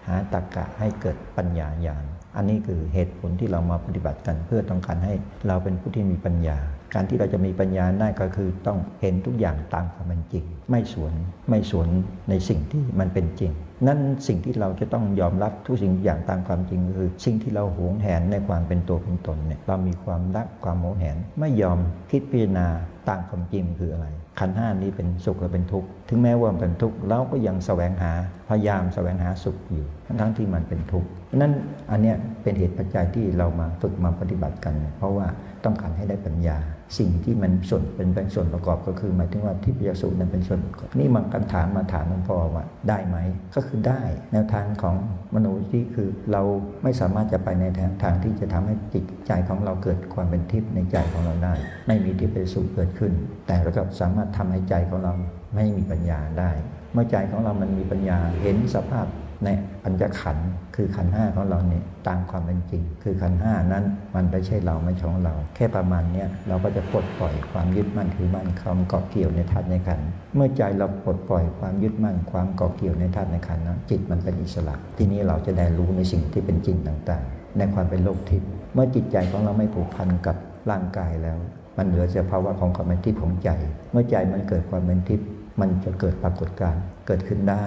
[0.07, 5.13] หาตรรกะให้เกิดปัญญาญาณอันนี้คือเหตุผลที่เรามาปฏิบัติกันเพื่อต้องการให้
[5.47, 6.57] เราเป็นผู้ที่มีปัญญา
[6.93, 11.13] การที่เราจะมีปัญญาได้ก็คือต้องเห็นทุกอย่างตามความเป็นจริง ไม่สวน
[11.49, 11.87] ไม่สวน
[12.29, 13.51] ในสิ่งที่มันเป็นจริง
[13.87, 21.79] นั่นสิ่งที่เราจะต้องยอมรับทุกสิ่งอย่างตามความจริงคือ สิ่งที่เราหวงแหนในความเป็นตัวเป็นตนเนี่ยเรามีความรักความโมแหน ไม่ยอม
[22.11, 22.67] คิดพิจารณา
[23.09, 24.07] ตามความจริงคืออะไร
[24.39, 28.11] ขันห้านี้เป็นสุขหรือเป็นทุกข์ถึงแม้ว่าเป็นทุกข์เราก็ยังแสวงหา
[28.49, 29.87] พยายามแสวงหาสุขอยู่
[30.19, 31.53] ทั้งที่มันเป็นทุกข์นั้น
[31.91, 35.27] อันเนี้ยเป็นเหตุปัจจัยที่เรามาฝึกมาปฏิบัติกัน เพราะว่า
[35.65, 36.57] ต้องการให้ได้ปัญญา
[36.97, 43.17] สิ่งที่มันส่วนเป็นเป็นส่วนประกอบก็คือหมายถึงว่าที่พยสูตรนั้นเป็นส่วนประกอบนี่มันคำถามมาถามหลวงพ่อว่าได้ไหม
[43.55, 44.01] ก็คือได้
[44.31, 44.95] แนวทางของ
[45.33, 46.41] มโนวิธีคือเรา
[46.83, 47.63] ไม่สามารถจะไปใน
[48.03, 51.53] ทางที่จะทำให้จิตใจของเราเกิดความเป็นทิพย์ในใจของเราได้
[51.87, 53.11] ไม่มีทิพย์เป็นสุขเกิดขึ้น
[53.47, 55.13] แต่เราก็สามารถทำให้ใจของเรา
[55.55, 56.51] ไม่มีปัญญาได้
[56.93, 59.05] เมื่อใจของเรามันมีปัญญาเห็นสภาพ
[59.45, 59.49] ใน
[59.83, 70.01] ปัญจขันธ์คือขันห้าของเราเนี่ยตามความเป็นจริง คือขันห้านั้นมันไม่ใช่เราไม่ใช่ของเรา แค่ประมาณเนี้ยเราก็จะปลดปล่อยความยึดมั่นถือมั่นความเกาะเกี่ยวในธาตุในขัน
[70.35, 80.35] เมื่อใจเราปลดปล่อยความยึดมั่นความเกาะเกี่ยวในธาตุในขันนั้นจิตมันเป็นอิสระ ทีนี้เราจะได้รู้ในสิ่งที่เป็นจริงต่างๆ ในความเป็นโลกทิพย์เมื่อจิตใจของเราไม่ผูกพันกับ
[80.71, 81.37] ร่างกายแล้ว
[81.77, 83.49] มันเหลือแต่ภาวะของความเป็นทิพย์ของใจ
[83.91, 85.27] เมื่อใจมันเกิดความเป็นทิพย์
[85.59, 87.65] มันจะเกิดปรากฏการณ์เกิดขึ้นได้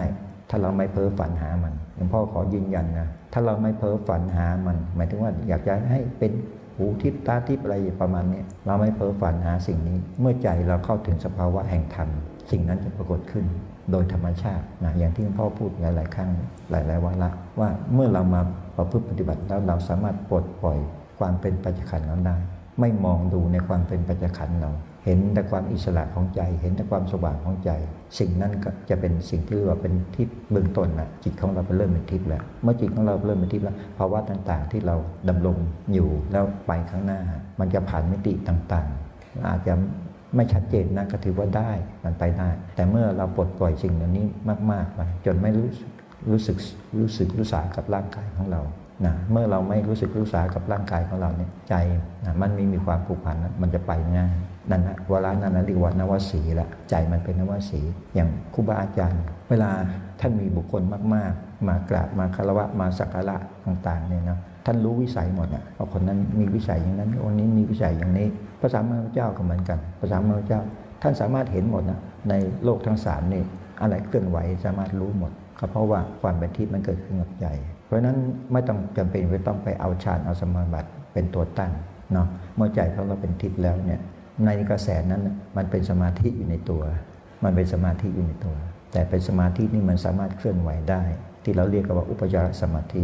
[0.50, 6.32] ถ้าเราไม่เพ้อฝันหามันหลวงพ่อขอยืนยันนะถ้าเราไม่เพ้อฝันหามัน หมายถึงว่าอยากจะให้เป็น
[6.76, 12.08] หูทิพตาทิพอะไรประมาณนี้เราไม่เพ้อฝันหาสิ่งนี้ เมื่อใจเราเข้าถึงสภาวะแห่งธรรม
[12.50, 13.44] สิ่งนั้นจะปรากฏขึ้น
[13.90, 16.30] โดยธรรมชาตินะอย่างที่หลวงพ่อพูดหลาย ๆ ครั้ง
[16.70, 17.30] หลาย ๆวาระ
[17.60, 18.40] ว่าเมื่อเรามา
[18.76, 20.78] ประพฤติปฏิบัติแล้วเราสามารถปลดปล่อย
[21.18, 22.36] ความเป็นปัจจุบันนั้นได้
[22.80, 24.70] ไม่มองดูในความเป็นปัจจุบันเรา
[25.04, 27.70] เห็นแต่ความอิสระของใจ เห็นแต่ความสว่างของใจ
[28.18, 34.96] สิ่งนั้นก็จะเป็นสิ่งที่ว่าเป็นทิพย์เบื้องต้นนะจิตของเราเริ่มเป็นทิพย์แล้ว เมื่อจิตของเราเริ่มเป็นทิพย์แล้วภาวะต่างๆ ที่เรา
[35.28, 35.56] ดำรง
[35.94, 37.20] อยู่แล้วไปข้างหน้า
[37.60, 39.74] มันจะผ่านมิติต่างๆ อาจจะ
[40.36, 41.70] ไม่ชัดเจนนะก็ถือว่าได้
[42.04, 44.26] มันไปได้ แต่เมื่อเราปลดปล่อยสิ่งเหล่านี้
[44.70, 45.68] มากๆไปจนไม่รู้
[46.30, 46.56] รู้สึก
[46.98, 48.60] รู้สึกรู้สากับร่างกายของเรา
[49.06, 51.74] นะเมื่อเราไม่รู้สึกรู้สากับร่างกายของเราเนี่ยใจ
[52.24, 54.36] นะมันไม่มีความผูกพันนะมันจะไปง่าย
[54.70, 57.80] นั่นนะเวลานั้นเรียกว่านวสีละใจมันเป็นนวสี
[58.14, 59.70] อย่างครูบาอาจารย์ เวลา
[60.20, 60.82] ท่านมีบุคคล
[61.14, 68.28] มาก ๆ มากราบมาคารวะมาสักการะต่างๆเนี่ยนะท่านรู้วิสัยหมดอะว่าคนนั้นมีวิสัยอย่างนั้นคนนี้มีวิสัยอย่างนี้
[68.60, 70.60] พระสามพระเจ้าก็เหมือนกันพระสามพระเจ้า
[71.02, 73.42] ท่านสามารถเห็นหมดนะในโลกทั้งสามนี่
[73.80, 77.46] อะไรเคลื่อนไหวสามารถรู้หมดก็เพราะว่าความเป็นทิพย์มันเกิดขึ้นกับใจ
[77.86, 78.16] เพราะฉะนั้น
[78.52, 81.72] ไม่ต้องจำเป็นไปต้องไปเอาฌานเอาสมาบัติเป็นตัวตั้ง
[82.12, 84.00] เนาะเมื่อใจของเราเป็นทิพย์แล้วเนี่ย
[84.44, 85.22] ในกระแสนั้น
[85.56, 86.82] มันเป็นสมาธิอยู่ในตัว
[87.44, 88.56] มันเป็นสมาธิอยู่ในตัว
[88.92, 91.02] แต่เป็นสมาธินี่มันสามารถเคลื่อนไหวได้
[91.44, 93.02] ที่เราเรียกว่าอุปจารสมาธิ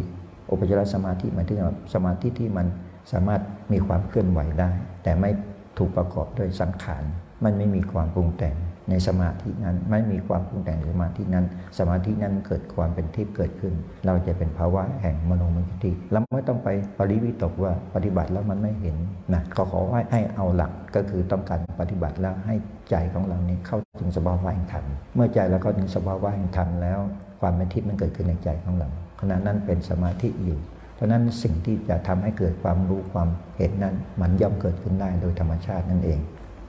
[0.52, 1.58] อุปจารสมาธิหมายถึง
[1.94, 2.66] สมาธิที่มัน
[3.12, 4.70] สามารถมีความเคลื่อนไหวได้
[5.02, 5.30] แต่ไม่
[5.78, 7.04] ถูกประกอบด้วยสังขาร
[7.44, 8.56] มันไม่มีความปรุงแต่ง
[8.90, 11.46] ในสมาธินั้น ไม่มีความปรุงแต่งในสมาธินั้น
[11.78, 13.74] สมาธินั้นเกิดความเป็นทิพย์เกิดขึ้น
[14.06, 18.96] เราจะเป็นภาวะแห่งมโนมยิธิเราไม่ต้องไปปริวิตกว่าปฏิบัติแล้วมันไม่เห็น
[19.34, 22.54] นะก็ขอให้ให้เอาหลักก็คือต้องการปฏิบัติแล้วให้
[22.90, 26.98] ใจของเรานี้เข้าถึงสภาวะแห่งธรรมเมื่อใจเราเข้าถึงสภาวะแห่งธรรมแล้ว
[27.40, 28.88] ความเป็นทิพย์มันเกิดขึ้นในใจของเรา
[29.20, 30.58] ขณะนั้นเป็นสมาธิอยู่
[30.94, 36.20] เพราะนั้นสิ่งที่จะทำให้เกิดความรู้ความเห็นนั้น มันย่อมเกิดขึ้นได้โดยธรรมชาตินั่นเอง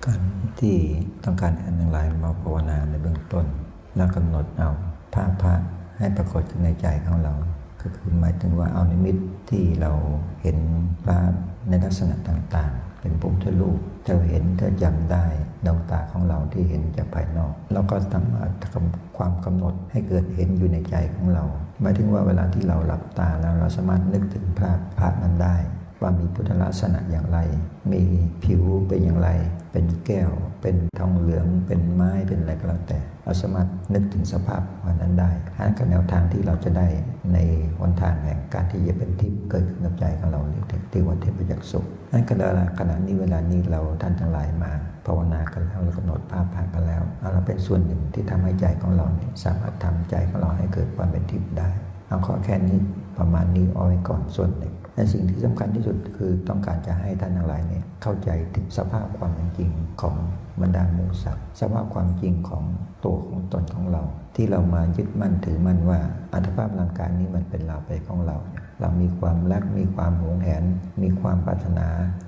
[0.05, 0.21] การ
[0.59, 0.77] ที่
[1.23, 3.45] ต้องการอันหนึ่งหลายมาภาวนาในเบื้องต้น
[3.95, 4.69] แล้วกำหนดเอา
[5.13, 5.53] ภาพพระ
[5.97, 7.33] ให้ปรากฏขึ้นในใจของเรา
[7.81, 9.17] ก็คือหมายถึงว่าเอานิมิต
[9.49, 9.91] ที่เรา
[10.41, 10.57] เห็น
[11.03, 11.17] พระ
[11.69, 13.69] ในลักษณะต่างๆ เป็นปุ่มทะลุ
[14.05, 15.25] เธอเห็นเธอจำได้
[15.65, 21.43] ดวงตาของเราที่เห็นจากภายนอกแล้วก็ทำทำความกำหนดให้เกิดเห็นอยู่ในใจของเรา
[21.81, 25.55] หมายถึงว่าเวลาที่เราหลับตาแล้วเราสามารถนึกถึงพระพระนั้นได้
[26.01, 27.39] ว่ามีพุทธลักษณะอย่างไร
[27.91, 28.01] มี
[28.43, 29.29] ผิวเป็นอย่างไร
[29.71, 36.87] เป็นแก้ว เป็นทองเหลือง เป็นไม้ เป็นอะไรก็แล้วแต่ เราสามารถนึกถึงสภาพวันนั้นได้อันก็แนวทางที่เราจะได้
[37.33, 37.37] ใน
[37.81, 44.71] วันทางแห่งการที่จะเป็นทิพย์เกิดขึ้นกับใจของเราเรียกที่วันเทพยักษ์สุขนั่นก็เลยขณะนี้เวลานี้เราท่านทั้งหลายมา
[45.05, 47.01] ภาวนากันแล้วเรากำหนดภาพผ่านกันแล้ว
[47.33, 51.69] เราเป็นส่วนหนึ่งที่ทำให้ใจของเราเนี่ยสามารถทำใจของเราให้เกิดความเป็นทิพย์ได้
[52.07, 52.79] เอาข้อแค่นี้
[53.17, 60.15] ประมาณนี้เอาไว้ก่อนส่วนหนึ่ง แต่สิ่งที่สำคัญที่สุดคือต้องการจะให้ท่านทั้งหลายเนี่ยเข้าใจถึงสภาพความจริงของ
[60.61, 62.63] บรรดามูสัตว์สภาพความจริงของ
[63.03, 64.03] ตัวของตนของเรา
[64.35, 65.99] ที่เรามายึดมั่นถือมั่นว่า
[66.33, 68.37] อัตภาพร่างกายนี้มันเป็นเราไปของเรา
[68.79, 70.63] เรามีความรักมีความหวงแหน
[71.01, 71.87] มีความปรารถนา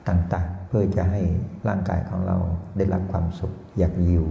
[0.09, 1.21] ต่างๆ เพื่อจะให้
[1.67, 2.37] ร่างกายของเรา
[2.77, 4.29] ได้รับความสุขอยากอยู่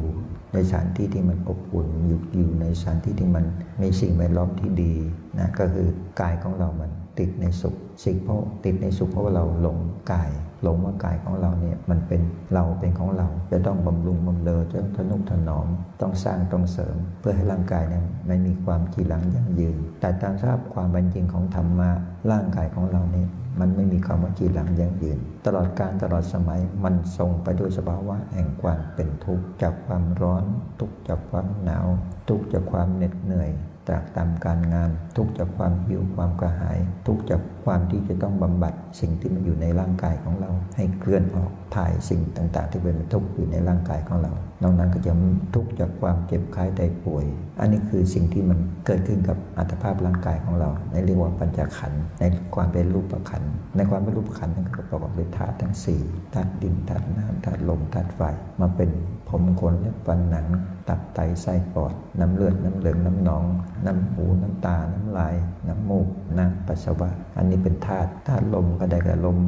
[0.53, 3.45] ในสถานที่ที่มันอบอุ่นอยู่อยู่ในสถานที่ที่มัน
[3.83, 4.95] มีสิ่งแวดล้อมที่ดี
[5.39, 5.89] นะก็คือ
[6.21, 9.79] กายของเรามัน ติดในสุขสิ่งเพราะติดในสุขเพราะว่าเราหลง
[10.13, 10.31] กาย
[10.63, 12.21] หลงว่ากายของเราเนี่ยมันเป็น
[12.55, 15.67] เราเป็นของเรา จะต้องบำรุงบำเรอจะต้องทนุถนอม
[16.01, 21.91] ต้องสร้างต้องเสริม เพื่อให้ร่างกายเนี่ยไม่มีความจีรังยั่งยืน แต่ตามทราบความเป็นจริงของธรรมะ
[22.31, 23.29] ร่างกายของเราเนี่ย
[23.61, 30.45] มันไม่มีคำว่าจีรังยั่งยืน ตลอดการตลอดสมัยมันทรงไปด้วยสภาวะแห่งความเป็นทุกข์จากความร้อน
[30.81, 31.87] ทุกข์จากความหนาว
[32.29, 33.51] ทุกข์จากความเหน็ดเหนื่อย
[33.89, 44.33] ตากตามการงาน ทุกจากความหิวความกระหาย ทุกจากความที่จะต้องบำบัดสิ่งที่มันอยู่ในร่างกายของเราให้เคลื่อนออก ถ่ายสิ่งต่าง ๆ ที่เป็นทุกข์อยู่ในร่างกายของเรา
[44.63, 45.13] นอกนั้นก็จะ
[45.55, 47.25] ทุกข์จากความเจ็บไข้ได้ป่วย
[47.61, 56.01] อันนี้คือสิ่งที่มันเกิดขึ้นกับอัตภาพร่างกายของเรา ในเรียกว่าปัญจขันธ์ในความเป็นรูปประขันธ์ในความเป็นรูปขันธ์นั้นก็ประกอบด้วยธาตุทั้งสี่
[56.35, 58.21] ธาตุดินธาตุน้ำธาตุลมธาตุไฟ
[58.61, 58.91] มาเป็น
[59.29, 60.47] ผมขนเล็บฟันหนัง
[60.89, 63.45] ตับไตไส้ปอด น้ำเลือด น้ำเหลือง น้ำหนอง
[63.87, 65.35] น้ำหูน้ำตา น้ำลาย
[65.69, 66.09] น้ำมูก
[66.39, 69.39] น้ำปัสสาวะ อันนี้เป็นธาตุธาตุลมก็ได้แก่ลม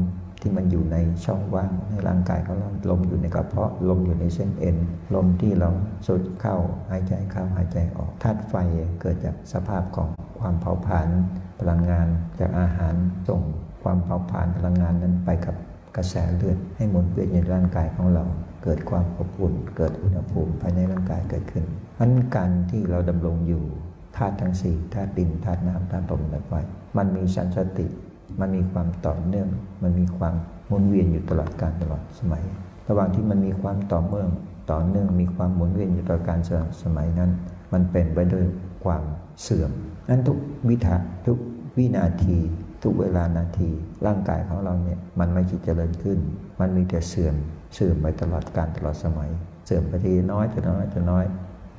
[0.44, 4.76] ที่มันอยู่ในช่องว่างในร่างกายของเราลมอยู่ในกระเพาะลมอยู่ในเส้นเอ็น
[5.14, 5.68] ลมที่เรา
[6.06, 6.56] สูดเข้า
[6.90, 8.54] หายใจเข้าหายใจออกธาตุไฟ
[9.00, 10.08] เกิดจากสภาพของ
[10.40, 11.08] ความเผาผลาญ
[11.60, 12.08] พลังงาน
[12.40, 12.94] จากอาหาร
[13.28, 13.40] ส่ง
[13.82, 15.56] ความเผาผลาญพลังงานนั้นไปกับ
[15.96, 18.24] กระแสเลือดให้หมุนเวียนในร่างกายของเรา
[18.64, 21.64] เกิดความอบอุ่น เกิดอุณหภูมิภายในร่างกายเกิดขึ้น
[22.00, 23.64] อันการที่เราดำรงอยู่
[24.16, 26.52] ธาตุทั้งสี่ธาตุดินธาตุน้ำธาตุลมและไฟ
[26.96, 27.86] มันมีสันสติ
[28.40, 29.48] มันมีความต่อเนื่อง
[29.82, 30.34] มันมีความ
[30.68, 32.44] หมุนเวียนอยู่ตลอดการตลอดสมัย
[32.88, 34.28] ระหว่างที่มันมีความต่อเนื่อง
[34.70, 36.38] ต่อเนื่องมีความหมุนเวียนอยู่ตลอดการ
[36.82, 37.30] สมัยนั้น
[37.72, 38.44] มันเป็นไปด้วย
[38.84, 39.02] ความ
[39.42, 39.70] เสื่อม
[40.08, 41.38] นั้นทุกวิถาทุก
[41.76, 42.38] วินาที
[42.82, 43.70] ทุกเวลานาที
[44.06, 46.18] ร่างกายของเราเนี่ยมันไม่คิดเจริญขึ้น
[46.60, 47.34] มันมีแต่เสื่อม
[47.74, 49.30] เสื่อมไปตลอดการตลอดสมัย
[49.64, 51.24] เสื่อมไปทีน้อยจะน้อยจะน้อย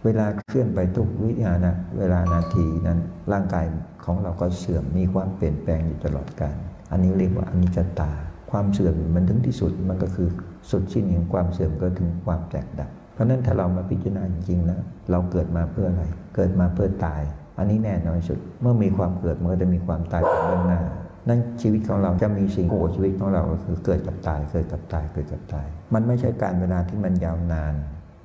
[0.04, 3.00] เวลาเคลื่อนไปทุกวินาทีเวลานาทีนั้น
[3.32, 3.66] ร่างกาย
[4.06, 6.56] ของเราก็เสื่อมมีความเปลี่ยนแปลงอยู่ตลอดการ
[6.92, 8.12] อันนี้เรียกว่าอนิจจตา
[8.52, 10.30] ความเสื่อมมันถึงที่สุดมันก็คือ
[10.70, 14.80] สุดสิ้นแห่งความเสื่อมก็ถึงความแตกดับ เพราะนั้นถ้าเรามาพิจารณาจริงๆนะ
[15.12, 16.04] เราเกิดมาเพื่ออะไร
[16.36, 17.22] เกิดมาเพื่อตาย
[17.58, 20.82] อันนี้แน่นอนสุด เมื่อมีความเกิดมันก็จะมีความตายเป็นเบื้องหน้า
[21.28, 27.74] นั่นชีวิตของเราจะมีสิ่งคู่ชีวิตของเราก็คือเกิดกับตาย เกิดกับตาย เกิดกับตาย มันไม่ใช่การเวลาที่มันยาวนาน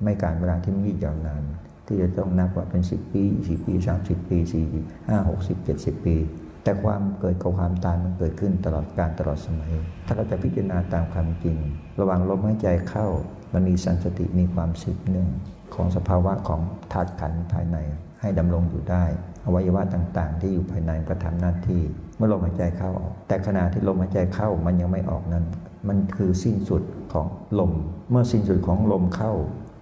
[0.03, 1.43] ไม่การเวลาที่มันยืดยาวนาน
[1.85, 4.65] ที่จะต้องนับว่าเป็นสิบปีสี่ปีสามสิบปีสี่
[5.07, 6.15] ห้าหกสิบเจ็ดสิบปี
[6.63, 9.73] แต่ความเกิดกับความตายมันเกิดขึ้นตลอดการตลอดสมัย
[10.05, 11.57] ถ้าเราจะพิจารณาตามความจริง
[11.99, 13.07] ระหว่างลมหายใจเข้า
[13.53, 15.29] มันมีสันสติมีความสืบเนื่อง
[15.75, 17.77] ของสภาวะของธาตุขันภายใน
[18.21, 19.03] ให้ดำรงอยู่ได้
[19.45, 21.81] อวัยวะต่างๆ ที่อยู่ภายในก็ทำหน้าที่
[22.17, 25.45] เมื่อลมหายใจเข้าออก แต่ขณะที่ลมหายใจเข้ามันยังไม่ออกนั้น
[25.87, 27.27] มันคือสิ้นสุดของ
[27.59, 27.71] ลม
[28.09, 29.33] เมื่อสิ้นสุดของลมเข้า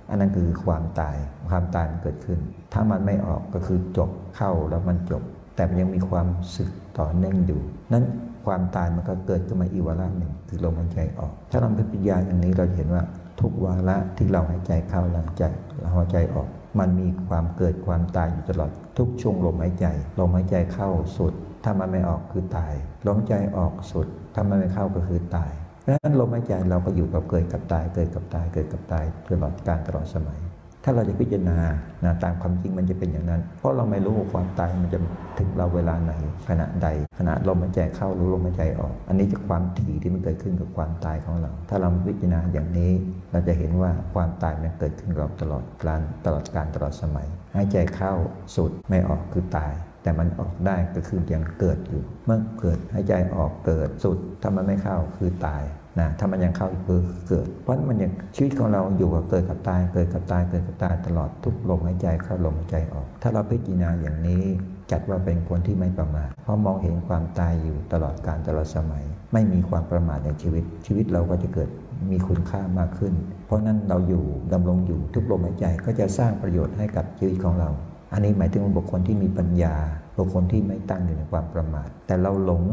[0.10, 1.16] อันนั้นคือความตาย
[1.50, 2.40] ความตายมันเกิดขึ้น
[2.74, 5.24] ถ้ามันไม่ออกก็คือจบเข้าแล้วมันจบ
[5.56, 6.70] แต่มันยังมีความสึก
[7.00, 8.06] ต่อเนื่องอยู่ นั้น
[8.46, 13.04] ความตายมันก็เกิดขึ้นมาอีกวาระหนึ่งคือลมหายใจออก ถ้าเราพิจารณาอย่างนี้เราเห็นว่า
[13.40, 15.44] ทุกวาระที่เราหายใจเข้าหลังใจ
[15.80, 16.48] เราหายใจออก
[16.80, 19.86] มันมีความเกิดความตายอยู่ตลอด ทุกช่วงลมหายใจ
[20.20, 22.74] ลมหายใจเข้าสุด ถ้ามันไม่ออกคือตาย
[23.06, 25.52] ลมหายใจออกสุด ถ้ามันไม่เข้าก็คือตาย
[25.90, 30.40] ดังนั้นลมหายใจเราก็อยู่กับเกิดกับตาย เกิดกับตาย เกิดกับตายตลอดการตลอดสมัย
[30.84, 31.60] ถ้าเราจะพิจารณา
[32.04, 35.00] นะตามความจริงมันจะเป็นอย่างนั้น เพราะเราไม่รู้ว่าความตายมันจะ
[35.40, 36.14] ถึงเราเวลาไหน
[36.50, 42.92] ขณะใด ขณะลมหายใจเข้าหรือลมหายใจออก อันนี้จะความถี่ที่มันเกิดขึ้นกับความตายของเรา ถ้าเราพิจารณาอย่างนี้
[43.32, 48.14] เราจะเห็นว่าความตายมันเกิดขึ้นกับเราตลอดการตลอดการตลอดสมัยหายใจเข้า
[48.56, 49.74] สุดไม่ออกคือตาย
[50.04, 55.64] แต่มันออกได้ก็คือยังเกิดอยู่ เมื่อเกิดหายใจออกเกิดสุด ถ้ามันไม่เข้าคือตาย
[56.00, 64.44] นะถ้ามันยังเข้าคือเกิด เพราะมันยังชีวิตของเราอยู่กับเกิดกับตายเกิดกับตายเกิดกับตายตลอดทุกลมหายใจเข้าลมหายใจออก ถ้าเราพิจารณาอย่างนี้
[64.92, 71.70] จัดว่าเป็นคนที่ไม่ประมาทเพราะมองเห็นความตายอยู่ตลอดการตลอดสมัย ไม่มีความประมาทในชีวิต ชีวิตเราก็จะเกิด
[72.12, 73.14] มีคุณค่ามากขึ้น
[73.46, 74.24] เพราะนั้นเราอยู่
[74.54, 77.70] ดำรงอยู่ทุกลมหายใจก็จะสร้างประโยชน์ให้กับชีวิตของเรา
[78.14, 79.76] อันนี้หมายถึงบุคคลที่มีปัญญา
[80.18, 82.64] บุคคลที่ไม่ตั้งอยู่ในความประมาท แต่เราหลง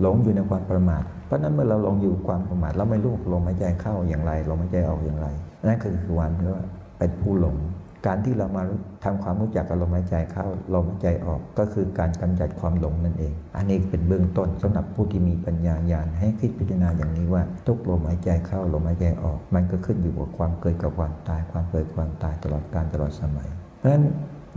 [0.00, 5.26] หลงอยู่ในความประมาท เพราะนั้นเมื่อเราลงอยู่ความประมาทเราไม่รู้ลมหายใจเข้าอย่างไรลมหายใจออกอย่างไร
[5.66, 6.64] นั่นคือคือวันที่ว่า
[6.98, 7.56] เป็นผู้หลง
[8.06, 8.62] การที่เรามา
[9.04, 24.04] ทำความรู้จักกับลมหายใจเข้าลมหายใจออกก็คือการกำจัดความหลงนั่นเอง อันนี้เป็นเบื้องต้นสำหรับผู้ที่มีปัญญาญาณให้คิดพิจารณาอย่างนี้ว่าทุกลมหายใจเข้าลมหายใจออก มันก็ขึ้นอยู่กับความเกิดกับความตาย ความเกิดความตายตลอดการตลอดสมัยเพราะฉะนั้น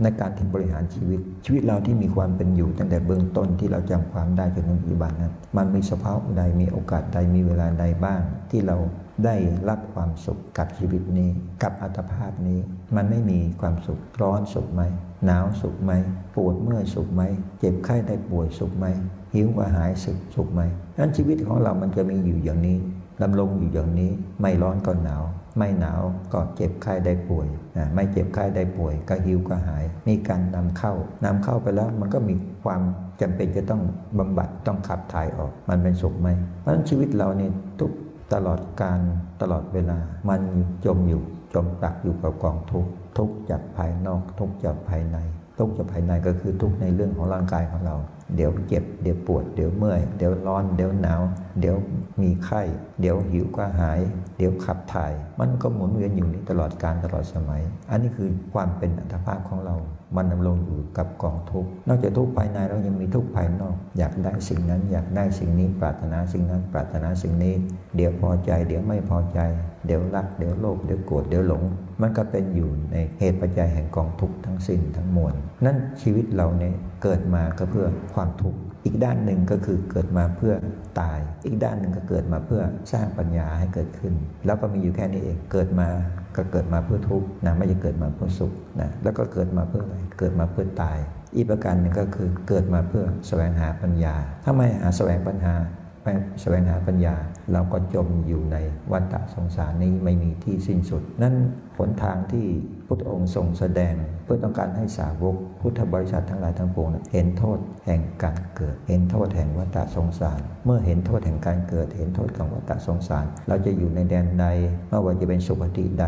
[0.02, 8.76] ในการที่บริหารชีวิต ชีวิตเราที่มีความเป็นอยู่ ตั้งแต่เบื้องต้นที่เราจำความได้จนถึงปัจจุบันนั้น มันมีสภาพใดมีโอกาสใดมีเวลาใดบ้าง ที่เรา
[9.24, 9.36] ได้
[9.68, 11.30] รับความสุขกับชีวิตนี้
[11.62, 12.58] กับอัตภาพนี้
[12.96, 14.82] มันไม่มีความสุขร้อนสุขไหม
[15.26, 15.92] หนาวสุขไหม
[16.34, 17.22] ปวดเมื่อยสุขไหม
[17.58, 18.86] เจ็บไข้ได้ป่วยสุขไหม
[19.34, 20.60] หิวกระหายสุขสุขไหม
[20.98, 22.76] นั้นชีวิตของเรามันจะมีอยู่อย่างนี้
[23.22, 25.24] ดำรงอยู่อย่างนี้ไม่ร้อนก็หนาว
[25.56, 27.46] ไม่หนาวก็เจ็บไข้ได้ป่วย
[27.78, 32.82] นะไม่เจ็บไข้ได้ป่วย ก็หิวก็หาย มีการนำเข้านำเข้าไปแล้วมันก็มีความ
[33.20, 33.82] จำเป็นจะต้อง
[34.18, 36.28] บำบัดต้องขับถ่ายออก มันเป็นสุขไหม
[36.60, 37.92] เพราะฉะนั้นชีวิตเราเนี่ยทุก
[38.34, 39.00] ตลอดการ
[39.42, 40.40] ตลอดเวลา มัน
[40.84, 41.22] จมอยู่
[41.54, 45.18] จมปักอยู่กับกองทุกข์ทุกจากภายนอก ทุกจากภายใน
[45.58, 47.96] ทุกจากภายในก็คือทุกในเรื่องของร่างกายของเรา
[48.36, 51.22] เดี๋ยวเจ็บ เดี๋ยวปวด เดี๋ยวเมื่อย เดี๋ยวร้อน เดี๋ยวหนาว
[51.60, 51.76] เดี๋ยว
[52.22, 52.62] มีไข้
[53.00, 54.00] เดี๋ยวหิวก็หาย
[54.38, 59.76] เดี๋ยวขับถ่าย มันก็หมุนเวียนอยู่นี้ตลอดการตลอดสมัย อันนี้คือความเป็นอัตภาพของเรา
[60.16, 67.54] มันดำรงอยู่กับกองทุกข์ นอกจากทุกข์ภายในเรายังมีทุกข์ภายนอก อยากได้สิ่งนั้น อยากได้สิ่งนี้ ปรารถนาสิ่งนั้น ปรารถนาสิ่งนี้
[67.96, 69.40] เดี๋ยวพอใจ เดี๋ยวไม่พอใจ
[69.86, 71.62] เดี๋ยวรัก เดี๋ยวโลภ เดี๋ยวโกรธ เดี๋ยวหลง
[72.00, 75.34] มันก็เป็นอยู่ในเหตุปัจจัยแห่งกองทุกข์ทั้งสิ้นทั้งมวล
[75.64, 80.54] นั่นชีวิตเราเนี่ย เกิดมาก็เพื่อความทุกข์อีกด้านหนึ่งก็คือเกิดมาเพื่อ
[81.00, 82.62] ตาย อีกด้านหนึ่งก็เกิดมาเพื่อ
[82.92, 84.14] สร้างปัญญาให้เกิดขึ้น
[84.46, 85.88] แล้วก็มีอยู่แค่นี้เองเกิดมา
[86.36, 90.98] ก็เกิดมาเพื่อทุกข์นะไม่ใช่เกิดมาเพื่อสุขนะแล้วก็เกิดมาเพื่ออะไรเกิดมาเพื่อตาย
[91.36, 94.14] อีกประการหนึ่งก็คือเกิดมาเพื่อแสวงหาปัญญา
[94.44, 95.54] ถ้าไม่หาแสวงปัญหา
[96.02, 96.12] ไม่
[96.42, 97.14] แสวงหาปัญญา
[97.52, 98.56] เราก็จมอยู่ใน
[98.92, 101.34] วัฏฏะสงสารนี้ไม่มีที่สิ้นสุด นั่น
[101.76, 102.46] หนทางที่
[102.86, 103.94] พุทธองค์ทรงแสดง
[104.24, 114.46] เพื่อต้องการให้สาวก พุทธบริษัททั้งหลายทั้งปวงเห็นโทษแห่งการเกิด เห็นโทษแห่งวัฏสงสาร เมื่อเห็นโทษแห่งการเกิด เห็นโทษของวัฏสงสาร เราจะอยู่ในแดนใด
[114.88, 116.06] ไม่ว่าจะเป็นสุคติใด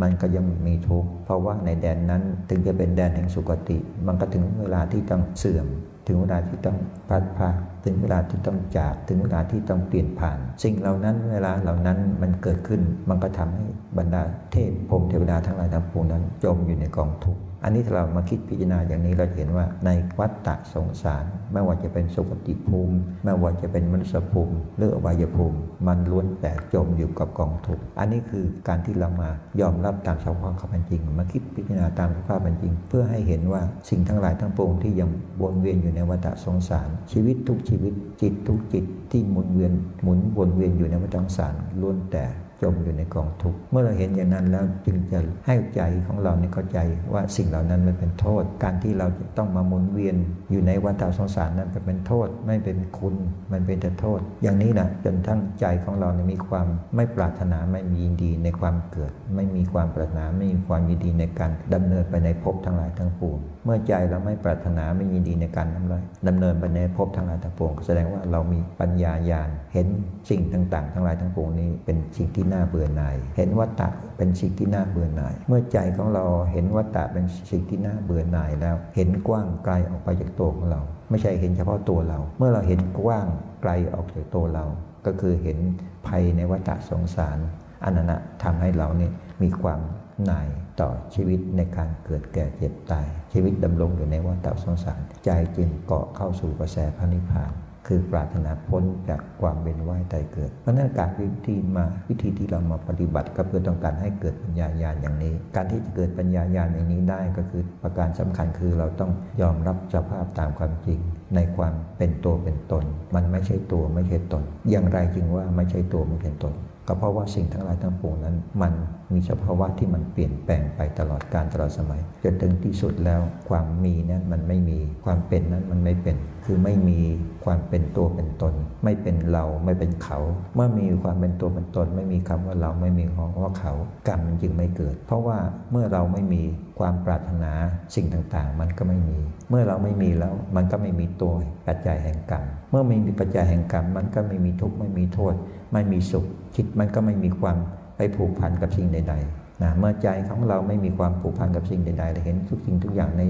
[0.00, 5.66] มันก็ยังมีทุกข์เพราะว่าในแดนนั้นถึงจะเป็นแดนแห่งสุคติ มันก็ถึงเวลาที่ต้องเสื่อม
[6.06, 6.76] ถึงเวลาที่ต้อง
[7.08, 7.50] พัดพา
[7.84, 13.64] ถึงเวลาที่ต้องจากถึงเวลาที่ต้องเปลี่ยนผ่าน สิ่งเหล่านั้นเวลาเหล่านั้นมันเกิดขึ้นมันก็ทำให้
[13.98, 29.28] บรรดาเทพพรมเทวดาทั้งหลายทั้งปวงนั้น จมอยู่ในกองทุกข์อันนี้ถ้าเรามาคิดพิจารณาอย่างนี้เราเห็นว่าในวัฏฏะสงสาร ไม่ว่าจะเป็นสุคติภูมิ ไม่ว่าจะเป็นมนุษยภูมิหรืออวัยภูมิ มันล้วนแต่จมอยู่กับกองทุกข์อันนี้คือการที่เรามา
[29.60, 35.10] ยอมรับตามสภาวะความเป็นจริง มาคิดพิจารณาตามสภาพเป็นจริง เพื่อให้เห็นว่าสิ่งทั้งหลายทั้งปวงที่ยัง
[35.42, 42.26] วนเวียนอยู่ในวัฏฏะสงสาร ชีวิตทุกชีวิตจิตทุกจิตที่หมุนเวียนหมุนวนเวียนอยู่ในวัฏสงสารล้วนแต่
[42.62, 46.78] จมอยู่ในกองทุกข์เมื่อเราเห็นอย่างนั้นแล้วจึงจะให้ใจของเราเนี่ยเข้าใจ
[47.12, 50.16] ว่าสิ่งเหล่านั้นมันเป็นโทษ การที่เราจะต้องมาหมุนเวียน
[50.50, 53.14] อยู่ในวัฏสงสารนั้นเป็นโทษไม่เป็นคุณ
[53.52, 69.86] มันเป็นแต่โทษ อย่างนี้นะจนทั้งใจของเราเนี่ยมีความไม่ปรารถนาไม่มียินดีในความเกิด ไม่มีความปรารถนาไม่มีความยินดีในการดำเนินไปในภพทั้งหลายทั้งปวงเมื่อใจเราไม่ปรารถนาไม่ยินดีในการดำเนินดำเนินไปในภพทั้งหลายทั้งปวงแสดงว่าเรามีปัญญาญาณเห็น
[70.30, 83.26] สิ่งต่างๆ ทั้งหลายทั้งปวงนี้เป็นสิ่งที่น่าเบื่อหน่าย เห็นวัตตะเป็นสิ่งที่น่าเบื่อหน่าย เมื่อใจของเราเห็นวัตตะเป็นสิ่งที่น่าเบื่อหน่ายแล้ว เห็นกว้างไกลออกไปจากตัวของเรา ไม่ใช่เห็นเฉพาะตัวเรา เมื่อเราเห็นกว้าง
[83.62, 84.64] ไกลออกจากตัวเรา
[85.06, 85.58] ก็คือเห็น
[86.06, 87.38] ภัยในวัฏสงสาร
[87.84, 89.80] อันนั้นทำให้เราเนี่ยมีความ
[90.26, 90.48] หน่าย
[90.80, 97.52] ต่อชีวิตในการเกิดแก่เจ็บตาย ชีวิตดำรงอยู่ในวัฏสงสาร ใจจึงเกาะเข้าสู่กระแสพระนิพพาน
[97.86, 109.10] คือปรารถนาพ้นจากความเป็นว่ายตายเกิด เพราะนั้นการวิธีมาวิธีที่เรามาปฏิบัติก็เพื่อต้องการให้เกิดปัญญาญาณอย่างนี้ การที่จะเกิดปัญญาญาณอย่างนี้ได้ก็คือประการสำคัญคือเราต้อง
[109.40, 110.98] ยอมรับสภาพตามความจริง
[111.34, 116.54] ในความเป็นตัวเป็นตน มันไม่ใช่ตัวไม่ใช่ตน อย่างไรจึงว่าไม่ใช่ตัวไม่ใช่ตน
[116.88, 118.72] ก็เพราะว่าสิ่งทั้งหลายทั้งปวงนั้น มัน
[119.12, 127.00] มีสภาวะที่มันเปลี่ยนแปลงไปตลอดการตลอดสมัยจนถึงที่สุดแล้วความมีนั้นมันไม่มีความเป็นนั้นมันไม่เป็น คือไม่มี
[127.44, 130.18] ความเป็นตัวเป็นตน ไม่เป็นเราไม่เป็นเขา
[130.54, 133.72] เมื่อมีความเป็นตัวเป็นตน ไม่มีคำว่าเราไม่มีคำว่าเขา
[134.08, 135.38] กรรมมันจึงไม่เกิด เพราะว่า
[135.70, 136.42] เมื่อเราไม่มี
[136.78, 137.52] ความปรารถนา
[137.94, 139.18] สิ่งต่างๆ มันก็ไม่มี
[139.50, 141.32] เมื่อเราไม่มีแล้วมันก็ไม่มีตัว
[141.66, 145.34] ปัจจัยแห่งกรรมเมื่อไม่มีปัจจัยแห่งกรรมมันก็ไม่มีทุกข์ไม่มีโทษ
[145.72, 146.26] ไม่มีสุข
[146.58, 147.56] จิตมันก็ไม่มีความ
[147.96, 153.22] ไปผูกพันกับสิ่งใดๆนะเมื่อใจของเราไม่มีความผูกพันกับสิ่งใดๆเราเห็นทุกสิ่งทุกอย่างใน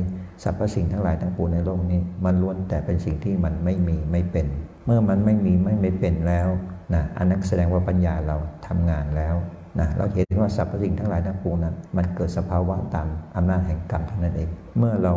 [0.42, 4.46] สรรพสิ่งทั้งหลายทั้งปวงในโลกนี้ มันล้วนแต่เป็นสิ่งที่มันไม่มีไม่เป็น
[4.86, 6.48] เมื่อมันไม่มีไม่ไม่เป็นแล้ว
[6.94, 8.36] นะอันนั้นแสดงว่าปัญญาเรา
[8.66, 9.34] ทำงานแล้ว
[9.80, 15.12] นะเราเห็นว่าสรรพสิ่งทั้งหลายทั้งปวงนั้นมันเกิดสภาวะตามอำนาจแห่งกรรมเท่านั้นเอง เมื่อเรา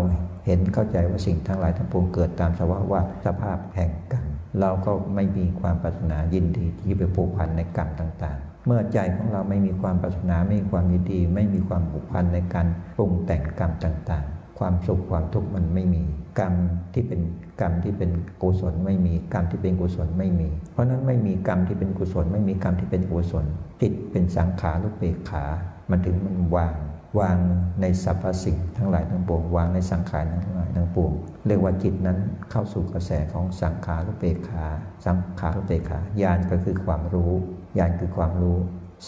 [0.46, 4.26] เห็นเข้าใจว่าสิ่งทั้งหลายทั้งปวงเกิดตามสภาวะสภาพแห่งกรรม
[4.60, 16.04] เราก็ไม่มีความปรารถนายินดีที่ไปผูกพันในกรรมต่าง ๆ เมื่อใจของเราไม่มีความปรารถนาไม่มีความยินดี ไม่มีความผูกพันในการปรุงแต่งกรรมต่างๆ ความสุขความทุกข์มันไม่มี
[16.40, 16.54] กรรม
[16.94, 17.22] ที่เป็น
[17.62, 18.12] กรรมที่เป็น
[18.42, 23.46] กุศลไม่มีกรรมที่เป็นกุศลไม่มี เพราะนั้นไม่มีกรรมที่เป็นกุศล ไม่มีกรรมที่เป็นกุศล
[23.82, 25.44] จิตเป็นสังขารุเปกขา
[25.90, 26.76] มันถึงมันวาง
[27.20, 27.38] วาง
[27.82, 31.12] ในสรรพสิ่งทั้งหลายทั้งปวงวางในสังขารทั้งหลายทั้งปวง
[31.48, 32.18] เรียกว่าจิตนั้น
[32.52, 34.66] เข้าสู่กระแสของสังขารุเปกขา
[35.06, 37.32] สังขารุเปกขาญาณก็คือความรู้
[37.78, 38.58] ญาณคือความรู้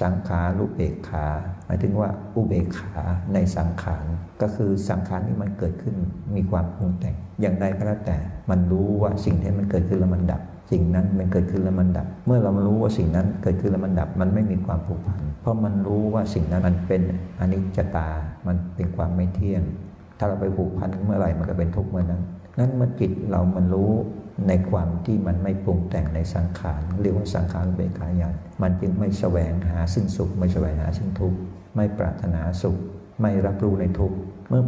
[0.01, 1.25] สังขารุเปกขา
[1.65, 4.05] หมายถึงว่าอุเบกขาในสังขาร
[4.41, 5.95] ก็คือสังขารที่มันเกิดขึ้น
[6.35, 8.17] มีความปรุงแต่งอย่างใดก็แล้วแต่
[8.49, 17.02] มันรู้ว่าสิ่งที่มันเกิดขึ้นแล้วมันดับ สิ่งนั้นมันเกิดขึ้นแล้วมันดับ เมื่อเรารู้ว่าสิ่งนั้นเกิดขึ้นแล้วมันดับ มันไม่มีความผูกพัน เพราะมันรู้ว่าสิ่งนั้นมันเป็น
[17.39, 18.10] อนิจจตา
[18.47, 19.63] มันเป็นความไม่เที่ยง
[20.17, 22.21] ถ้าเราไปผูกพันเมื่อไหร่มันก็เป็นทุกข์เมื่อนั้น
[22.60, 23.91] นั้นเมื่อจิตเรามันรู้
[24.47, 31.38] ในความที่มันไม่ปรุงแต่งในสังขารเรียกว่าสังขารเบกายานมันจึงไม่แสวงหาซึ่งสุข ไม่แสวงหาซึ่งทุกข์
[31.76, 32.78] ไม่ปรารถนาสุข
[33.21, 34.17] ไม่รับรู้ในทุกข์
[34.49, 34.63] เมื่อ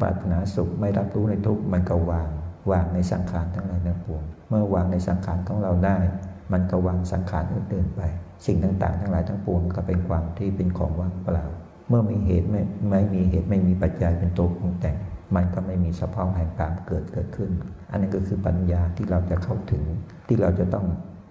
[0.00, 2.28] ปรารถนาสุขไม่รับรู้ในทุกข์มันก็วาง
[2.70, 5.96] วางในสังขารทั้งหลายทั้งปวง เมื่อวางในสังขารของเราได้
[6.52, 8.00] มันก็วางสังขารอื่นๆไป
[8.46, 11.44] สิ่งต่างๆ ทั้งหลายทั้งปวงก็เป็นความที่เป็นของว่างเปล่า
[11.88, 14.96] เมื่อมีเหตุไม่ไม่มีเหตุไม่มีปัจจัยเป็นตัวปรุงแต่ง
[15.34, 17.50] มันก็ไม่มีสภาพแห่งการเกิดเกิดขึ้น
[17.90, 19.82] อันนี้นก็คือปัญญาที่เราจะเข้าถึง
[20.28, 20.86] ที่เราจะต้อง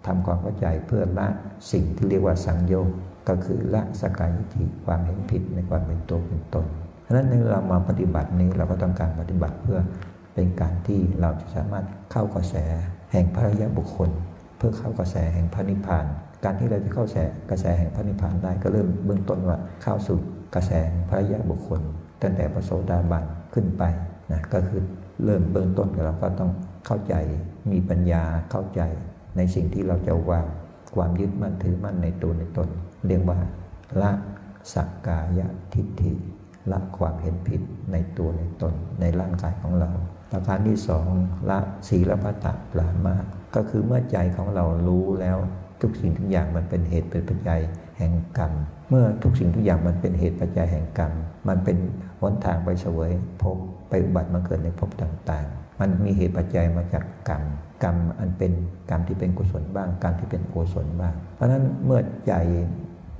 [0.07, 1.27] ทำความเข้าใจเพื่อละ
[1.71, 2.95] สิ่งที่เรียกว่าสังโยชน์
[3.29, 6.65] ก็คือละสกายทิความเห็นผิดในความเป็นตัวเป็นตน
[7.03, 9.79] เพราะฉะนั้นในเรามาปฏิบัตินี้เราก็ต้องการปฏิบัติเพื่อ
[10.33, 12.55] เป็นการที่เราจะสามารถเข้ากระแส
[13.11, 14.09] แห่งพระยะบุคคล
[14.57, 16.05] เพื่อเข้ากระแสแห่งพระนิพพาน
[16.43, 17.17] การที่เราจะเข้าแส
[17.49, 20.17] กระแสแห่งพระนิพพานได้ก็เริ่มเบื้องต้นว่าเข้าสู่
[20.55, 20.71] กระแส
[21.09, 21.81] พระยะบุคคล
[22.21, 23.83] ตั้งแต่พระโสดาบันขึ้นไป
[24.31, 24.81] นะก็คือ
[25.25, 26.51] เริ่มเบื้องต้นเราก็ต้อง
[26.85, 27.15] เข้าใจ
[27.71, 28.81] มีปัญญาเข้าใจ
[29.37, 30.45] ในสิ่งที่เราจะวาง
[30.95, 32.67] ความยึดมั่นถือมั่นในตัวในตน
[33.07, 33.39] เรียกว่า
[34.01, 34.11] ละ
[34.73, 35.39] สักกาย
[35.73, 36.13] ทิฏฐิ
[36.71, 39.91] ละความเห็นผิดในตัวในตนในร่างกายของเรา
[40.31, 41.07] ประการที่สอง
[41.49, 43.15] ละศีลพัตตปรามา
[43.55, 45.37] ก็คือเมื่อใจของเรารู้แล้ว
[45.81, 47.61] ทุกสิ่งทุกอย่างมันเป็นเหตุเป็นปัจจัย
[47.97, 48.51] แห่งกรรม
[48.89, 51.11] เมื่อทุกสิ่งทุกอย่างมันเป็นเหตุปัจจัยแห่งกรรม
[51.47, 51.77] มันเป็น
[52.21, 53.11] หนทางไปเสวย
[53.41, 53.57] พบ
[53.89, 57.43] ไปอุบัติมาเกิดในภพต่างๆ มันมีเหตุปัจจัยมาจากกรรม
[57.83, 58.51] กรรมอันเป็น
[58.89, 62.33] กรรมที่เป็นกุศลบ้าง กรรมที่เป็นโกศลบ้าง เพราะฉะนั้นเมื่อใจ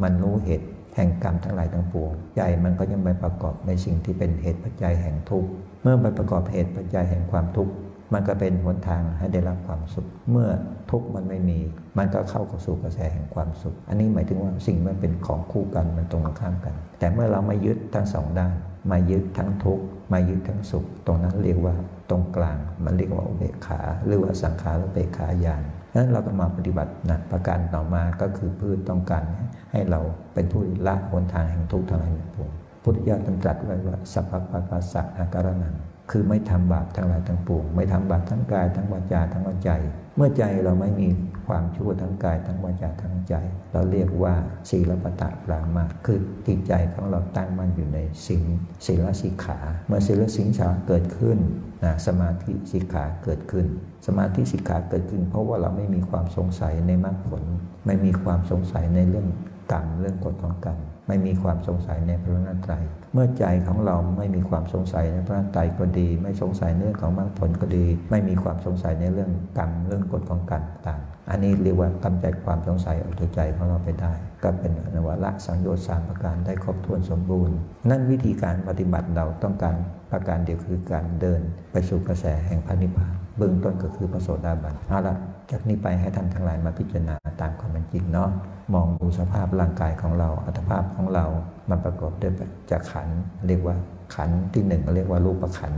[0.04, 5.52] มันรู้เหตุแห่งกรรมทั้งหลายทั้งปวง ใจมันก็ยังไปประกอบในสิ่งที่เป็นเหตุปัจจัยแห่งทุกข์
[5.82, 7.74] เมื่อไปประกอบเหตุปัจจัยแห่งความทุกข์
[8.14, 10.50] มันก็เป็นหนทางให้ได้รับความสุข เมื่อ
[10.92, 11.60] ทุกข์มันไม่มี
[11.98, 18.54] มันก็เข้าสู่กระแสแห่งความสุข อันนี้หมายถึงว่าสิ่งมันเป็นของคู่กันมันตรงข้ามกัน แต่เมื่อเราไม่ยึดทั้งสองด้าน
[18.92, 21.76] มายึดทั้งทุกข์มายึดทั้งสุข ตรงนั้นเรียกว่า
[22.10, 25.64] ตรงกลาง มันเรียกว่าอุเบกขา หรือว่าสังขารอุเบกขาญาณ
[25.96, 29.24] นั้นเราก็มาปฏิบัตินะประการต่อมาก็คือพืชต้องการ
[29.72, 30.00] ให้เรา
[30.34, 32.52] เป็นผู้ละหนทางแห่งทุกข์ทั้งหลายทั้งปวง
[32.84, 35.76] พุทธิยถาตรัสไว้ว่าสัพพะปัสสะอาการนัง
[36.12, 39.72] คือไม่ทำบาปทั้งหลายทั้งปวงไม่ทำบาปทั้งกายทั้งวาจาทั้งวใจ
[40.16, 41.08] เมื่อใจเราไม่มี
[41.48, 43.36] ความชั่วทั้งกายทั้งวาจาทั้งใจ
[43.74, 44.34] เราเรียกว่า
[44.70, 48.46] ศีลปตะปรามาคือจิตใจของเราตั้งมั่นอยู่ในศีล
[48.86, 49.58] ศีลสิกขา
[49.88, 51.38] เมื่อศีลสิกขาเกิดขึ้น
[51.84, 53.66] นะสมาธิสิกขาเกิดขึ้น
[54.08, 57.44] สมาธิสิกขาเกิดขึ้น เพราะว่าเราไม่มีความสงสัยในมรรคผล
[57.86, 59.28] ไม่มีความสงสัยในเรื่อง
[59.72, 62.84] กรรมเรื่องกฎของกรรม ไม่มีความสงสัยในพระนัตรัย
[63.14, 77.58] เมื่อใจของเราไม่มีความสงสัยในพระนัตรัยก็ดี ไม่สงสัยในเรื่องของมรรคผลก็ดี ไม่มีความสงสัยในเรื่องกรรมเรื่องกฎของกรรมต่างอันนี้เรียกว่ากำจัดความสงสัยออกจากใจของเราไปได้ ก็เป็นอนวละสังโยชน์สามประการได้ครบถ้วนสมบูรณ์
[77.90, 79.76] นั่นวิธีการปฏิบัติเราต้องการ
[80.12, 81.42] ประการเดียวคือการเดิน
[81.72, 85.16] ไปสู่กระแสแห่งพระนิพพานเบื้องต้นก็คือพระโสดาบันเอาละ
[85.52, 88.30] จากนี้ไปให้ท่านทั้งหลายมาพิจารณาตามความเป็นจริงเนาะ
[88.74, 91.26] มองดูสภาพร่างกายของเรา อัตภาพของเรา
[91.70, 92.34] มันประกอบด้วย
[92.72, 93.08] จากขัน
[93.48, 93.76] เรียกว่า
[94.16, 95.74] ขันที่หนึ่งเรียกว่ารูปขัน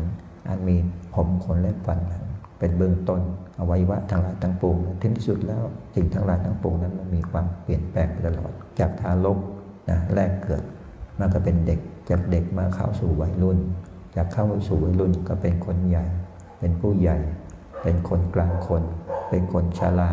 [0.48, 0.76] อันมี
[1.14, 2.24] ผมขนเล็บฟันหนัง
[2.60, 3.22] เป็นเบื้องต้น
[3.60, 5.64] อวัยวะทั้งหลายทั้งปวงที่ที่สุดแล้ว
[5.96, 9.40] สิ่งทั้งหลายทั้งปวงนั้นมันมีความเปลี่ยนแปลงไปตลอด จากทารก
[9.90, 10.64] นะแรกเกิด
[11.20, 11.80] มันก็เป็นเด็ก
[12.10, 13.58] จากเด็กมาเข้าสู่วัยรุ่น
[14.16, 16.06] จากเข้าสู่วัยรุ่นก็เป็นคนใหญ่
[16.60, 17.18] เป็นผู้ใหญ่
[17.84, 18.84] เป็นคนกลางคน
[19.30, 20.12] เป็นคนชรา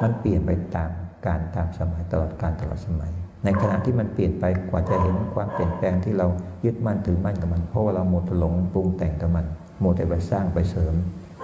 [0.00, 0.90] มันเปลี่ยนไปตาม
[1.26, 3.12] การตามสมัยตลอดการตลอดสมัย
[3.44, 6.26] ในขณะที่มันเปลี่ยนไปกว่าจะเห็นความเปลี่ยนแปลงที่เรา
[6.64, 9.46] ยึดมั่นถือมั่นกับมัน เพราะว่าเราหมดหลงปรุงแต่งกับมัน
[9.80, 10.94] หมดแต่ไปสร้างไปเสริม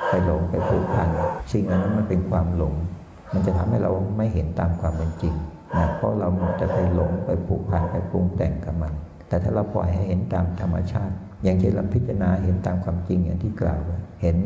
[0.09, 1.09] ไปหลงไปผูกพัน
[1.53, 2.75] สิ่งนั้นมันเป็นความหลง
[3.33, 5.35] มันจะทำให้เราไม่เห็นตามความเป็นจริง
[5.79, 8.93] นะเพราะเราหมดแต่ไปหลงไปผูกพันไปปรุงแต่งกับมัน
[9.29, 11.15] แต่ถ้าเราปล่อยให้เห็นตามธรรมชาติ
[11.45, 13.81] อย่างเช่นเราพิจารณาเห็นตามความจริงอย่างที่กล่าว
[14.23, 14.37] เห็น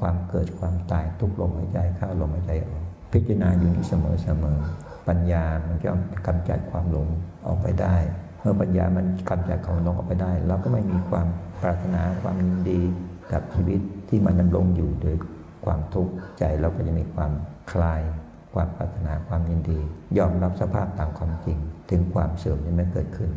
[0.00, 4.58] ความเกิดความตายทุกลมหายใจเข้าลมหายใจออก พิจารณาอยู่เสมอเสมอ
[5.08, 5.88] ปัญญามันจะ
[6.26, 7.08] กำจัดความหลง
[7.46, 7.96] ออกไปได้
[8.40, 11.26] เมื่อปัญญามันกำจัดความหลงออกไปได้เราก็ไม่มีความ
[11.60, 12.80] ปรารถนาความยินดี
[13.32, 15.16] กับชีวิตที่มันดำรงอยู่โดย
[15.64, 17.32] ความทุกข์ใจเราก็จะมีความ
[17.72, 18.02] คลาย
[18.54, 19.80] ความปรารถนาความยินดี
[20.18, 21.58] ยอมรับสภาพตามความจริง
[21.90, 23.30] ถึงความเสื่อมที่ไม่เกิดขึ้น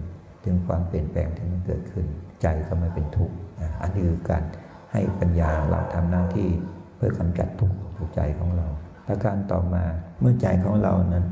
[0.43, 2.05] ถึงความเปลี่ยนแปลงที่ไม่เกิดขึ้น
[2.41, 3.35] ใจก็ไม่เป็นทุกข์
[3.81, 4.43] อันนี้คือการ
[4.91, 6.47] ให้ปัญญาเราทำหน้าที่
[6.95, 7.77] เพื่อกำจัดทุกข์
[8.15, 8.67] ใจของเรา
[9.07, 9.83] ประการต่อมา
[10.19, 11.25] เมื่อใจของเรานั้น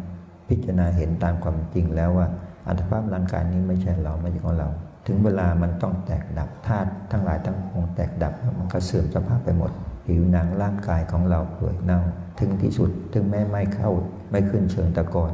[0.48, 2.28] พิจารณาเห็นตามความจริงแล้วว่า
[2.68, 4.70] อัตภาพร่างกายนี้ไม่ใช่เราไม่ใช่ของเรา
[5.08, 9.72] ถึงเวลามันต้องแตกดับธาตุทั้งหลายทั้งปวงแตกดับมันก็เสื่อมสภาพไปหมด
[10.06, 12.00] ผิวหนังร่างกายของเราเปื่อยเน่า
[12.40, 13.92] ถึงที่สุดถึงแม้ไม่เข้า
[14.32, 15.34] ไม่ขึ้นเชิงตะกอน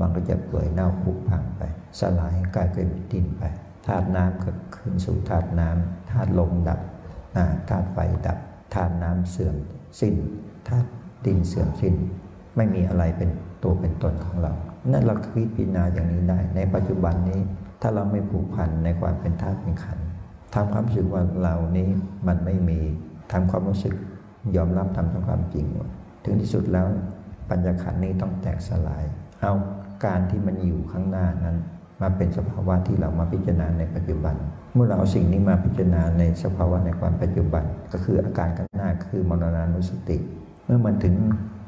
[0.00, 1.62] มันก็จะเปื่อยเน่าผุพังไป
[2.00, 3.42] สลายกลายเป็นดินไป
[3.86, 6.80] ธาตุน้ำก็ขึ้นสู่ธาตุน้ำธาตุลมดับ
[7.68, 8.38] ธาตุไฟดับ
[8.74, 9.56] ธาตุน้ำเสื่อม
[10.00, 10.14] สิ้น
[10.68, 10.88] ธาตุ
[11.26, 11.94] ดินเสื่อมสิ้น
[12.56, 13.30] ไม่มีอะไรเป็น
[13.62, 14.52] ตัวเป็นตนของเรา
[14.92, 17.40] นั่นเราคิดพิจารณาอย่างนี้ได้ ในปัจจุบันนี้
[17.80, 19.98] ถ้าเราไม่ผูกพันในความเป็นธาตุเป็นขัน
[20.54, 21.88] ทำความรู้สึกว่าเรานี้
[22.26, 22.80] มันไม่มี
[23.32, 23.94] ทำความรู้สึก
[24.56, 25.88] ยอมรับทำตามความจริงว่า
[26.24, 26.86] ถึงที่สุดแล้ว
[27.50, 29.04] ปัญญาขันนี้ต้องแตกสลาย
[29.40, 29.52] เอา
[30.04, 31.56] การที่มันอยู่ข้างหน้านั้น
[32.00, 34.34] มาเป็นสภาวะที่เรามาพิจารณาในปัจจุบัน
[34.74, 40.18] เมื่อเราเอาสิ่งนี้มาพิจารณาในสภาวะในความปัจจุบัน ก็คืออาการข้างหน้าคือมรณานุสติ
[40.64, 41.14] เมื่อมันถึง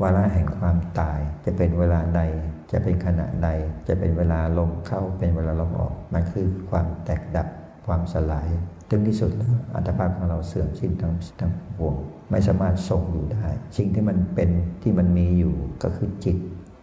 [0.02, 2.22] วาระแห่งความตาย จะเป็นเวลาใด
[2.72, 3.48] จะเป็นขณะใด
[3.88, 7.48] จะเป็นเวลาลมเข้าเป็นเวลาลมออก มันคือความแตกดับ
[7.86, 8.48] ความสลาย
[8.90, 11.94] ถึงที่สุดแล้วอัตภาพของเราเสื่อมสิ้นทั้งทั้งปวง
[12.30, 14.50] ไม่สามารถทรงอยู่ได้ สิ่งที่มันเป็น
[14.82, 16.36] ที่มันมีอยู่ก็คือจิต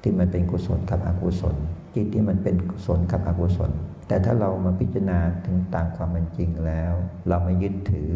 [0.04, 1.56] ที่มันเป็นกุศลกับอกุศล
[1.96, 3.72] จิตที่มันเป็นกุศลกับอกุศล
[4.08, 6.94] แต่ถ้าเรามาพิจารณาถึงต่ามความเป็นจริงแล้ว
[7.30, 8.12] เราไม่ยึดถือ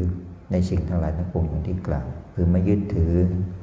[0.52, 2.08] ในสิ่งทั้งหลายทั้งปวงอย่างที่กล่าว
[2.40, 3.14] คือไม่ยึดถือ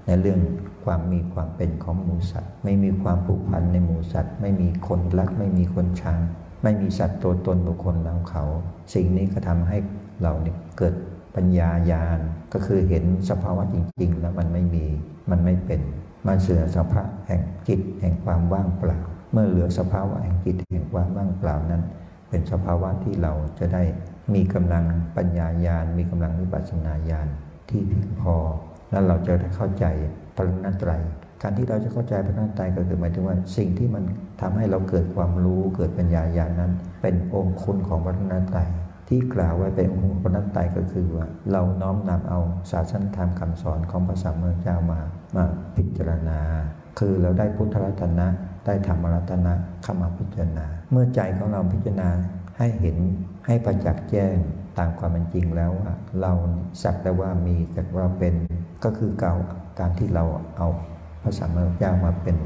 [0.07, 0.41] ในเรื่อง
[0.85, 6.19] ความมีความเป็นของหมูสัตว์ ไม่มีความผูกพันในหมูสัตว์ ไม่มีคนรัก ไม่มีคนชัง
[6.63, 8.45] ไม่มีสัตว์ตัวตนบุคคลเราเขา
[8.95, 9.77] สิ่งนี้ก็ทำให้
[10.23, 10.95] เราเนี่ยเกิด
[11.37, 12.19] ปัญญาญาณ
[12.53, 14.87] ก็คือเห็นสภาวะจริง ๆ แล้วมันไม่มี
[15.31, 15.81] มันไม่เป็น
[16.27, 18.99] มันเสื่อสภาพแห่งจิตแห่งความว่างเปล่า
[19.33, 21.83] เมื่อเหลือสภาวะแห่งจิตแห่งความว่างเปล่านั้น
[22.29, 23.83] เป็นสภาวะที่เราจะได้
[24.35, 24.85] มีกำลัง
[25.17, 27.29] ปัญญาญาณมีกำลังวิปัสสนาญาณ
[27.69, 28.37] ที่เพียงพอ
[28.91, 29.85] แล้วเราจะได้เข้าใจ
[30.37, 30.93] พระนัตไตร
[31.43, 34.05] การที่เราจะเข้าใจพระนัตไตรก็คือหมายถึงว่าสิ่งที่มัน
[34.41, 38.61] ทำให้เราเกิดความรู้เกิดปัญญาญาณนั้น เป็นองค์คุณของพระนัตไตร
[39.09, 42.41] ที่กล่าวไว้เป็นองค์พระนัตไตรก็คือว่า เราน้อมนำเอา
[42.71, 45.01] ศาสนธรรมคำสอนของพระสัมมาสัมพุทธเจ้ามา
[45.37, 45.45] มา
[45.77, 46.39] พิจารณา
[46.99, 48.27] คือเราได้พุทธรัตนะ
[48.67, 49.53] ได้ธรรมรัตนะ
[49.83, 52.09] เข้ามาพิจารณา เมื่อใจของเราพิจารณา
[52.59, 52.97] ให้เห็น
[53.47, 54.37] ให้ประจักษ์แจ้ง
[54.79, 55.73] ตามความเป็นจริงแล้ว
[56.21, 56.33] เรา
[56.83, 58.35] สักแต่ว่ามีแต่ว่าเป็น
[58.85, 59.35] ก็คือเก่า
[59.79, 60.25] การที่เรา
[60.57, 60.69] เอา
[61.23, 62.37] พระสัมมาสัมพุทธเจ้ามาเป็น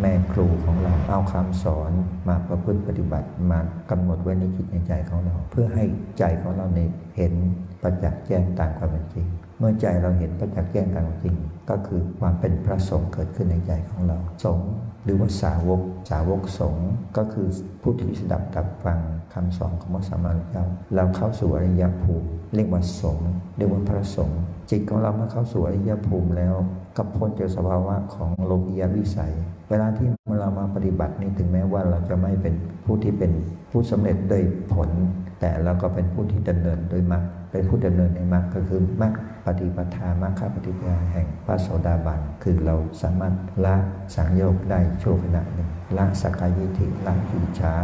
[0.00, 1.92] แม่ครูของเราเอาคำสอน
[2.28, 3.60] มาประพฤติปฏิบัติมา
[3.90, 5.84] กำหนดไว้ในจิตในใจของเรา เพื่อให้
[6.18, 6.80] ใจของเราใน
[7.16, 7.34] เห็น
[7.82, 9.26] ประจักษ์แจ้งตามความเป็นจริง
[9.58, 11.36] เมื่อใจเราเห็นประจักษ์แจ้งตามความจริง
[11.70, 14.70] ก็คือความเป็นพระสงฆ์เกิดขึ้นในใจของเราสงฆ์
[15.08, 17.48] หรือว่าสาวกสาวกสงฆ์ก็คือ
[17.82, 18.98] ผู้ที่สดับตับฟัง
[19.34, 24.40] คำสอนของพระสัมมาสัมพุทธเจ้าเราเข้าสู่อริยภูมิ เรียกว่าสงฆ์เรียกว่าพระสงฆ์
[24.70, 26.54] จิตของเราเมื่อเข้าสู่อริยภูมิแล้ว
[26.96, 29.32] ก็พ้นจากสภาวะของโลกียวิสัย
[29.70, 30.08] เวลาที่
[30.40, 32.54] เรามาปฏิบัตินี้ถึงแม้ว่าเราจะไม่เป็น
[32.84, 33.32] ผู้ที่เป็น
[33.70, 34.42] ผู้สำเร็จด้วย
[34.72, 34.90] ผล
[35.40, 39.12] แต่เราก็เป็นผู้ที่ดำเนินโดยมรรคเป็นผู้ดำเนินในมรรคก็คือมรรค
[39.48, 43.34] ปฏิปทามรรคปฏิปทาแห่งพระโสดาบัน คือเราสามารถ
[43.64, 43.76] ละ
[44.14, 47.74] สังโยกได้ชั่วขณะหนึ่ง ละสกายิธิละอิจฉา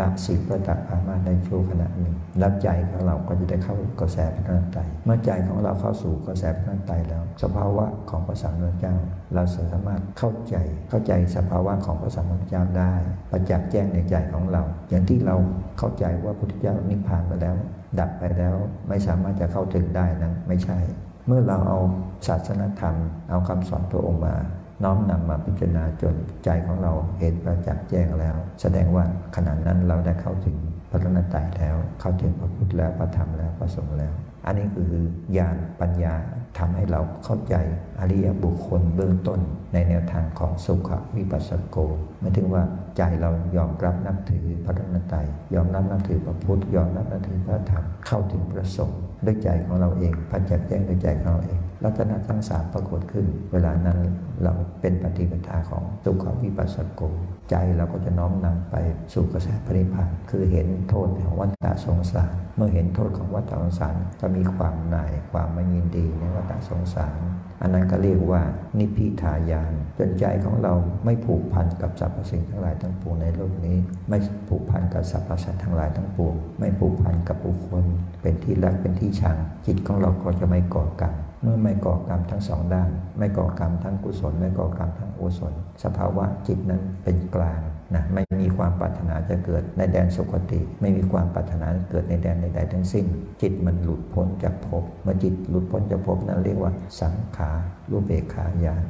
[0.00, 8.94] ละสิประตัอามาได้ชั่วขณะหนึ่งแล้วใจของเราก็จะได้เข้ากระแสพระนันไตเมื่อใจของเราเข้าสู่กระแสพระนันไตแล้ว สภาวะของพระสัมมาสัมพุทธเจ้า
[9.34, 10.56] เราสามารถเข้าใจ
[10.90, 12.94] เข้าใจสภาวะของพระสัมมาสัมพุทธเจ้าได้
[13.30, 15.36] ประจักษ์แจ้งในใจของเรา อย่างที่เรา
[15.78, 17.56] เข้าใจว่าพุทธเจ้านิพพานไปแล้ว
[18.00, 18.54] ดับไปแล้ว
[18.88, 20.78] ไม่สามารถจะเข้าถึงได้นั้นไม่ใช่
[21.26, 21.78] เมื่อเราเอา
[22.26, 22.94] ศาสนธรรม
[23.30, 24.34] เอาคำสอนพระองค์มา
[24.82, 29.04] น้อมนำมาพิจารณาจนใจของเราเห็นประจักษ์แจ้งแล้ว แสดงว่า
[29.36, 30.56] ขณะนั้นเราได้เข้าถึง
[30.90, 34.12] พระรัตนตรัยแล้ว เข้าถึงพระพุทธแล้วพระธรรมแล้วพระสงฆ์แล้ว
[34.46, 34.92] อันนี้คือ
[35.36, 36.14] ญาณปัญญา
[36.58, 37.54] ทำให้เราเข้าใจ
[38.00, 39.40] อริยบุคคลเบื้องต้น
[39.72, 41.76] ในแนวทางของสุขวิปัสสโก
[42.20, 42.62] หมายถึงว่า
[42.96, 53.98] ใจเรายอมรับนับถือพระรัตนตรัยยอมรับนับถือพระพุทธยอมรับนับถือพระธรรมเข้าถึงพระสงฆ์ ด้วยใจของเราเองพันจักแจ้งด้วยใจของเราเอง รัตนะทั้งสามปรากฏขึ้น เวลานั้น
[54.42, 57.02] เราเป็นปฏิปทาของสุขวิปัสสโก
[57.50, 58.76] ใจเราก็จะน้อมนำไป
[59.12, 67.18] สู่กระแสปริพานคือเห็นโทษของวัฏฏะสงสาร เมื่อเห็นโทษของวัฏฏะสงสารก็มีความหน่ายความไม่ยินดีในวัฏฏะสงสาร
[67.62, 68.42] อันนั้นก็เรียกว่า
[68.78, 70.74] นิพพิทายาน จนใจของเรา
[71.04, 73.76] ไม่ผูกพันกับสรรพสิ่งทั้งหลายทั้งปวงในโลกนี้
[74.08, 74.18] ไม่
[74.48, 77.84] ผูกพันกับสรรพสัตว์ทั้งหลายทั้งปวง ไม่ผูกพันกับบุคคล
[78.22, 81.14] เป็นที่รักเป็นที่ชัง จิตของเราก็จะไม่ก่อกรรม
[81.44, 85.52] เมื่อไม่ก่อกรรมทั้งสองด้าน ไม่ก่อกรรมทั้งกุศล ไม่ก่อกรรมทั้งอกุศล
[85.84, 87.60] สภาวะจิตนั้นเป็นกลาง
[87.94, 93.04] นะไม่มีความปรารถนาจะเกิดในแดนสุคติ ไม่มีความปรารถนาเกิดในแดนใดๆทั้งสิ้น
[93.42, 97.50] จิตมันหลุดพ้นจากภพเมื่อจิตหลุดพ้นจากภพนั้นเรียกว่า สังขา
[97.90, 98.84] รูปเบกขาญาณ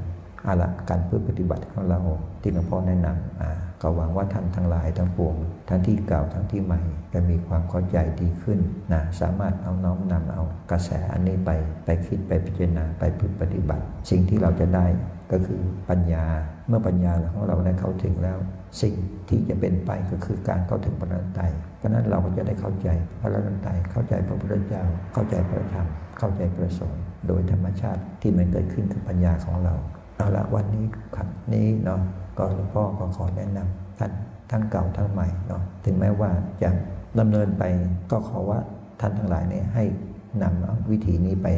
[0.45, 2.01] เอาละการเพื่อปฏิบัติของเรา
[2.42, 5.36] ที่หลวงพ่อแนะนำก็หวังว่าท่านทั้งหลายทั้งปวง
[5.68, 6.80] ทั้งที่เก่าทั้งที่ใหม่
[7.12, 8.59] จะมีความเข้าใจดีขึ้น
[8.92, 11.51] นะสามารถเอาน้อมนำเอากระแสอันนี้ไป
[11.84, 14.86] ไปคิดไปพิจารณาไปพึ่งปฏิบัติ สิ่งที่เราจะได้
[15.32, 16.24] ก็คือปัญญา
[16.68, 18.38] เมื่อปัญญาของเราได้เข้าถึงแล้ว
[18.82, 18.95] สิ่ง
[19.28, 22.88] ที่จะเป็นไปก็คือการเข้าถึงพระรัตนตรัยเพราะนั้นเราก็จะได้เข้าใจ
[23.20, 24.82] พระรัตนตเข้าใจพระพุทธเจ้า
[25.12, 25.86] เข้าใจพระธรรม
[26.18, 29.74] เข้าใจพระสงฆ์โดยธรรมชาติที่มันเกิดขึ้นกับปัญญาของเรา
[30.17, 30.85] เอาละวันนี้
[31.17, 32.01] ครับนี้เนาะ
[32.39, 34.12] ก็หลวงพ่อก็ขอแนะนำท่าน
[34.51, 36.31] ทั้งเก่าทั้งใหม่เนาะถึงแม้ว่า
[36.62, 36.71] จะ
[37.19, 37.62] ดำเนินไป
[38.11, 38.59] ก็ขอว่า
[39.01, 39.85] ท่านทั้งหลายเนี่ยให้
[40.43, 41.49] นำเอาวิธีนี้ไป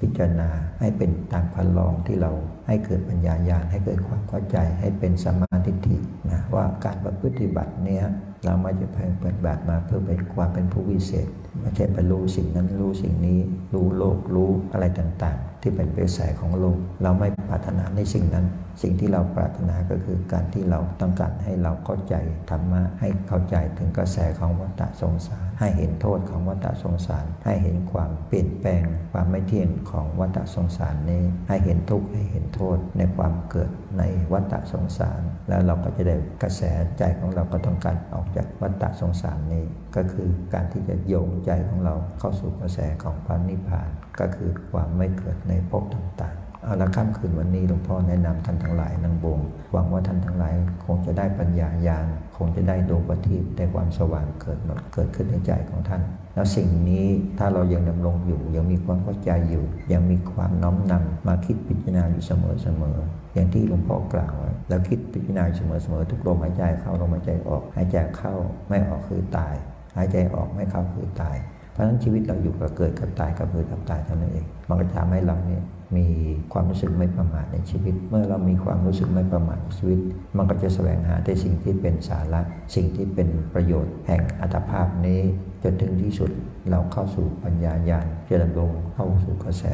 [0.00, 0.48] พิจารณา
[0.80, 2.32] ให้เป็นตามพันลองที่เรา
[2.66, 5.96] ให้เกิดปัญญาญาณให้เกิดความเข้าใจให้เป็นสมาธิิ
[6.30, 8.04] นะว่าการประพฤติบัติเนี่ย
[8.44, 11.28] เราไม่จะไปปฏิบัติมาเพื่อเป็นความเป็นผู้วิเศษ
[11.60, 13.38] ไม่ใช่ไปรู้สิ่งนั้นรู้สิ่งนี้
[13.74, 18.46] รู้โลกรู้อะไรต่าง ที่เป็นกระแสของโลกเราไม่ปรารถนาในสิ่งนั้น
[18.82, 22.14] สิ่งที่เราปรารถนาก็คือการที่เราต้องการให้เราเข้าใจ
[22.50, 34.02] ธรรมะให้เข้าใจถึงกระแสของวัฏสงสาร ให้เห็นโทษของวัฏสงสาร ให้เห็นความเปลี่ยนแปลง ความไม่เที่ยงของวัฏสงสารนี้ ให้เห็นทุกข์ให้เห็นโทษในความเกิดใน
[34.32, 36.62] วัฏสงสาร แล้วเราก็จะได้กระแส
[36.98, 39.64] ใจของเราก็ต้องการออกจากวัฏสงสารนี้
[39.96, 43.90] ก็คือการที่จะโยงใจของเราเข้าสู่กระแสของพระนิพพาน
[44.20, 49.38] ก็คือความไม่เกิดในภพต่างๆ เอาละค่ำคืนวันนี้หลวงพ่อแนะนำท่านทั้งหลายนางบง
[49.72, 50.54] หวังว่าท่านทั้งหลาย
[50.84, 52.06] คงจะได้ปัญญาญาณ
[52.36, 54.58] คงจะได้ดวงประทีปได้ความสว่างเกิด
[54.94, 56.02] เกิดขึ้นในใจของท่าน
[56.34, 57.06] แล้วสิ่งนี้
[57.38, 62.98] ถ้าเรายังดำรงอยู่ ยังมีความเข้าใจอยู่ ยังมีความน้อมนำมาคิดพิจารณาอยู่เสมอเสมอ
[63.34, 64.34] อย่างที่หลวงพ่อกล่าว
[64.68, 68.34] แล้วคิดพิจารณาเสมอเสมอทุกลมหายใจเข้าลมหายใจออกหายใจเข้า
[68.68, 69.54] ไม่ออกคือตาย
[69.96, 71.36] หายใจออกไม่เข้าคือตาย
[71.78, 75.62] ราะฉะนั้นชีวิตเราอยู่กับเกิดกับตายกับเกิดกับตายเท่านั้นเองมันก็ทำให้เราเนี่ย
[75.96, 76.06] มี
[76.52, 79.98] ความรู้สึกไม่ประมาทในชีวิต เมื่อเรามีความรู้สึกไม่ประมาทในชีวิต
[80.36, 82.40] มันก็จะแสวงหาแต่สิ่งที่เป็นสาระ
[82.74, 85.20] สิ่งที่เป็นประโยชน์แห่งอัตภาพนี้
[85.62, 86.30] จนถึงที่สุด
[86.70, 89.64] เราเข้าสู่ปัญญาญาณเจะดำรงเข้าสู่กระแส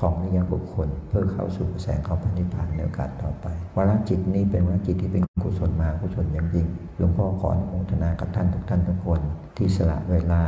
[0.00, 3.46] ของนิยมบุคคล เพื่อเข้าสู่กระแสของพันิพพานในโอกาสต่อไป
[3.76, 6.66] วาระจิตนี้เป็นวาระจิตที่เป็นกุศลมากุศลอย่างยิ่ง
[6.98, 9.20] หลวงพ่อขออนุโมทนากับท่านทุกท่านทุกคน
[9.56, 10.42] ที่สละเวลา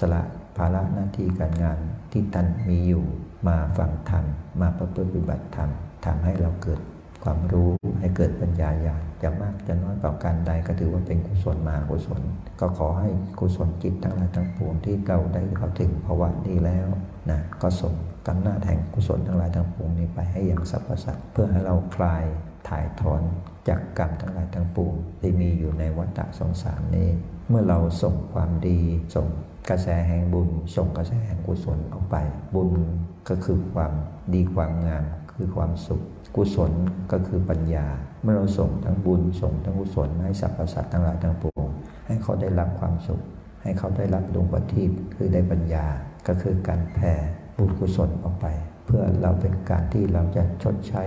[0.00, 0.22] สละ
[0.56, 1.78] ภาระหน้าที่การงาน
[2.12, 3.04] ที่ท่านมีอยู่
[3.48, 4.24] มาฟังธรรม
[4.60, 5.70] มาประพฤติปฏิบัติธรรม
[6.04, 6.80] ทำให้เราเกิด
[7.24, 12.22] ความรู้ให้เกิดปัญญาญาณจะมากจะน้อยต่อการใดก็ถือว่าเป็นกุศลมากุศล
[12.60, 16.88] ก็ขอให้กุศลจิตทั้งหลายทั้งปวงที่เราได้เข้าถึงภาวะนี้แล้ว
[17.30, 17.94] นะก็ส่ง
[18.28, 22.24] กำนาจแห่งกุศลทั้งหลายทั้งปวงนี้ไปให้อย่างสรรพสัตว์เพื่อให้เราคลาย
[22.68, 23.22] ถ่ายถอน
[23.68, 27.08] จากกรรมทั้งหลายทั้งปวงที่มีอยู่ในวัฏสงสารนี้
[27.48, 28.80] เมื่อเราส่งความดี
[29.14, 29.26] ส่ง
[29.68, 32.16] กระแสแห่งบุญส่งกระแสแห่งกุศลออกไป
[32.54, 32.70] บุญ
[33.28, 33.92] ก็คือความ
[34.34, 35.04] ดีความงาม
[35.34, 36.00] คือความสุข
[36.36, 36.72] กุศล
[37.12, 37.86] ก็คือปัญญา
[38.22, 41.66] เมื่อเราส่งทั้งบุญส่งทั้งกุศลให้สรรพสัตว์ทั้งหลายทั้งปวง
[42.06, 43.20] ให้เขาได้รับความสุข
[43.62, 45.86] ให้เขาได้รับดวงประทีปคือได้ปัญญา
[46.26, 47.12] ก็คือการแผ่
[47.58, 48.46] บุญกุศลออกไป
[48.86, 51.04] เพื่อเราเป็นการที่เราจะชดใช้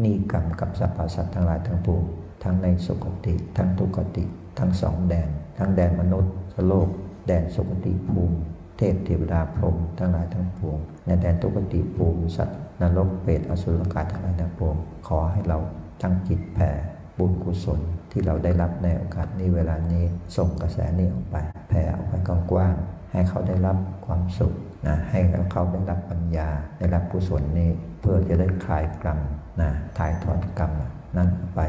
[0.00, 2.02] หนี้กรรมกับสรรพสัตว์ทั้งหลายทั้งปวง
[2.42, 4.24] ทั้งในสุคติ ทั้งทุกติ
[4.58, 5.28] ทั้งสองแดน
[5.58, 6.32] ทั้งแดนมนุษย์
[6.68, 6.88] โลก
[7.26, 8.36] แดนสุคติภูมิ
[8.76, 15.58] เทพเทวดาพรหมทั้งหลายทั้งปวง ในแดนทุกติภูมิ สัตว์นรกเปรตอสุรกายทั้งหลายทั้งปวง ขอให้เรา
[16.02, 16.70] ทั้งจิตแผ่
[17.18, 20.04] บุญกุศลที่เราได้รับในโอกาสนี้เวลานี้
[20.36, 21.36] ส่งกระแสนี้ออกไป
[21.68, 22.14] แผ่ออกไป
[22.50, 24.52] กว้างๆให้เขาได้รับความสุข
[24.86, 25.20] นะให้
[25.52, 26.48] เขาได้รับปัญญา
[26.78, 27.70] ได้รับกุศลนี้
[28.00, 29.18] เพื่อจะได้คลายกรรม
[29.60, 30.72] นะถ่ายถอนกรรม
[31.16, 31.60] นั้นไป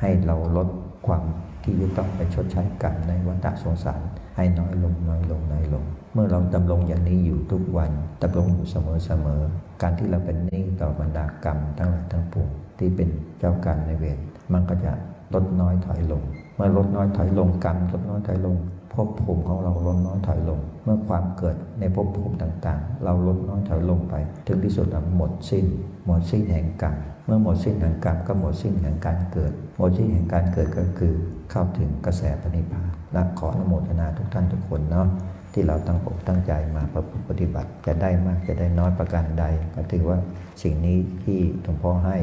[0.00, 0.68] ให้เราลด
[1.06, 1.22] ความ
[1.62, 4.00] ที่จะต้องไปชดใช้กรรมในวัฏสงสาร
[4.38, 5.84] ให้น้อยลงน้อยลงน้อยลง
[6.14, 7.90] เมื่อเราดำรงอย่างนี้อยู่ทุกวัน
[8.22, 9.40] ดำรงอยู่เสมอเสมอ
[9.82, 13.08] การที่เราเป็นหนี้ต่อบรรดากรรมทั้งหลายทั้งปวงที่เป็น
[13.38, 14.18] เจ้ากรรมในเวร
[14.52, 14.92] มันก็จะ
[15.34, 16.22] ลดน้อยถอยลง
[16.56, 18.56] เมื่อลดน้อยถอยลงกรรมลดน้อยถอยลง
[18.92, 24.14] ภพภูมิของเราลดน้อยถอยลง เมื่อความเกิดในภพภูมิต่างๆ เราลดน้อยถอยลงไป
[24.46, 24.86] ถึงที่สุด
[25.16, 25.64] หมดสิ้น
[26.06, 26.94] หมดสิ้นแห่งกรรม
[27.26, 31.14] เมื่อหมดสิ้นแห่งกรรมก็หมดสิ้นแห่งการเกิด หมดสิ้นแห่งการเกิดก็คือ
[31.50, 35.06] เข้าถึงกระแสปณิพพาน และขออนุโมทนาทุกท่านทุกคนเนาะ
[35.52, 39.44] ที่เราตั้งอกตั้งใจมาประพฤติปฏิบัติจะได้มากจะได้น้อยประการใด
[39.74, 40.18] ก็ถือว่า
[40.62, 42.16] สิ่งนี้ที่หลวงพ่อให้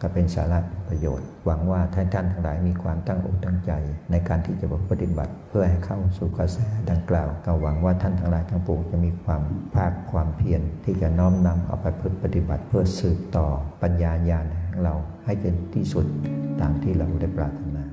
[0.00, 3.72] ก็เป็นสาระประโยชน์ หวังว่าท่านท่านทั้งหลายมีความตั้งอกตั้งใจ
[4.10, 6.58] ในการที่จะปฏิบัติ เพื่อให้เข้าสู่กระแส
[6.90, 9.42] ดังกล่าว ก็หวังว่าท่านทั้งหลายทั้งปวงจะมีความ
[9.74, 11.86] ภาคความเพียรที่จะน้อมนำเอาไป
[12.22, 13.46] ปฏิบัติเพื่อสืบต่อ
[13.82, 16.06] ปัญญาญาณของเราให้เป็นที่สุด
[16.60, 17.84] ตามที่เราได้ปรารถนา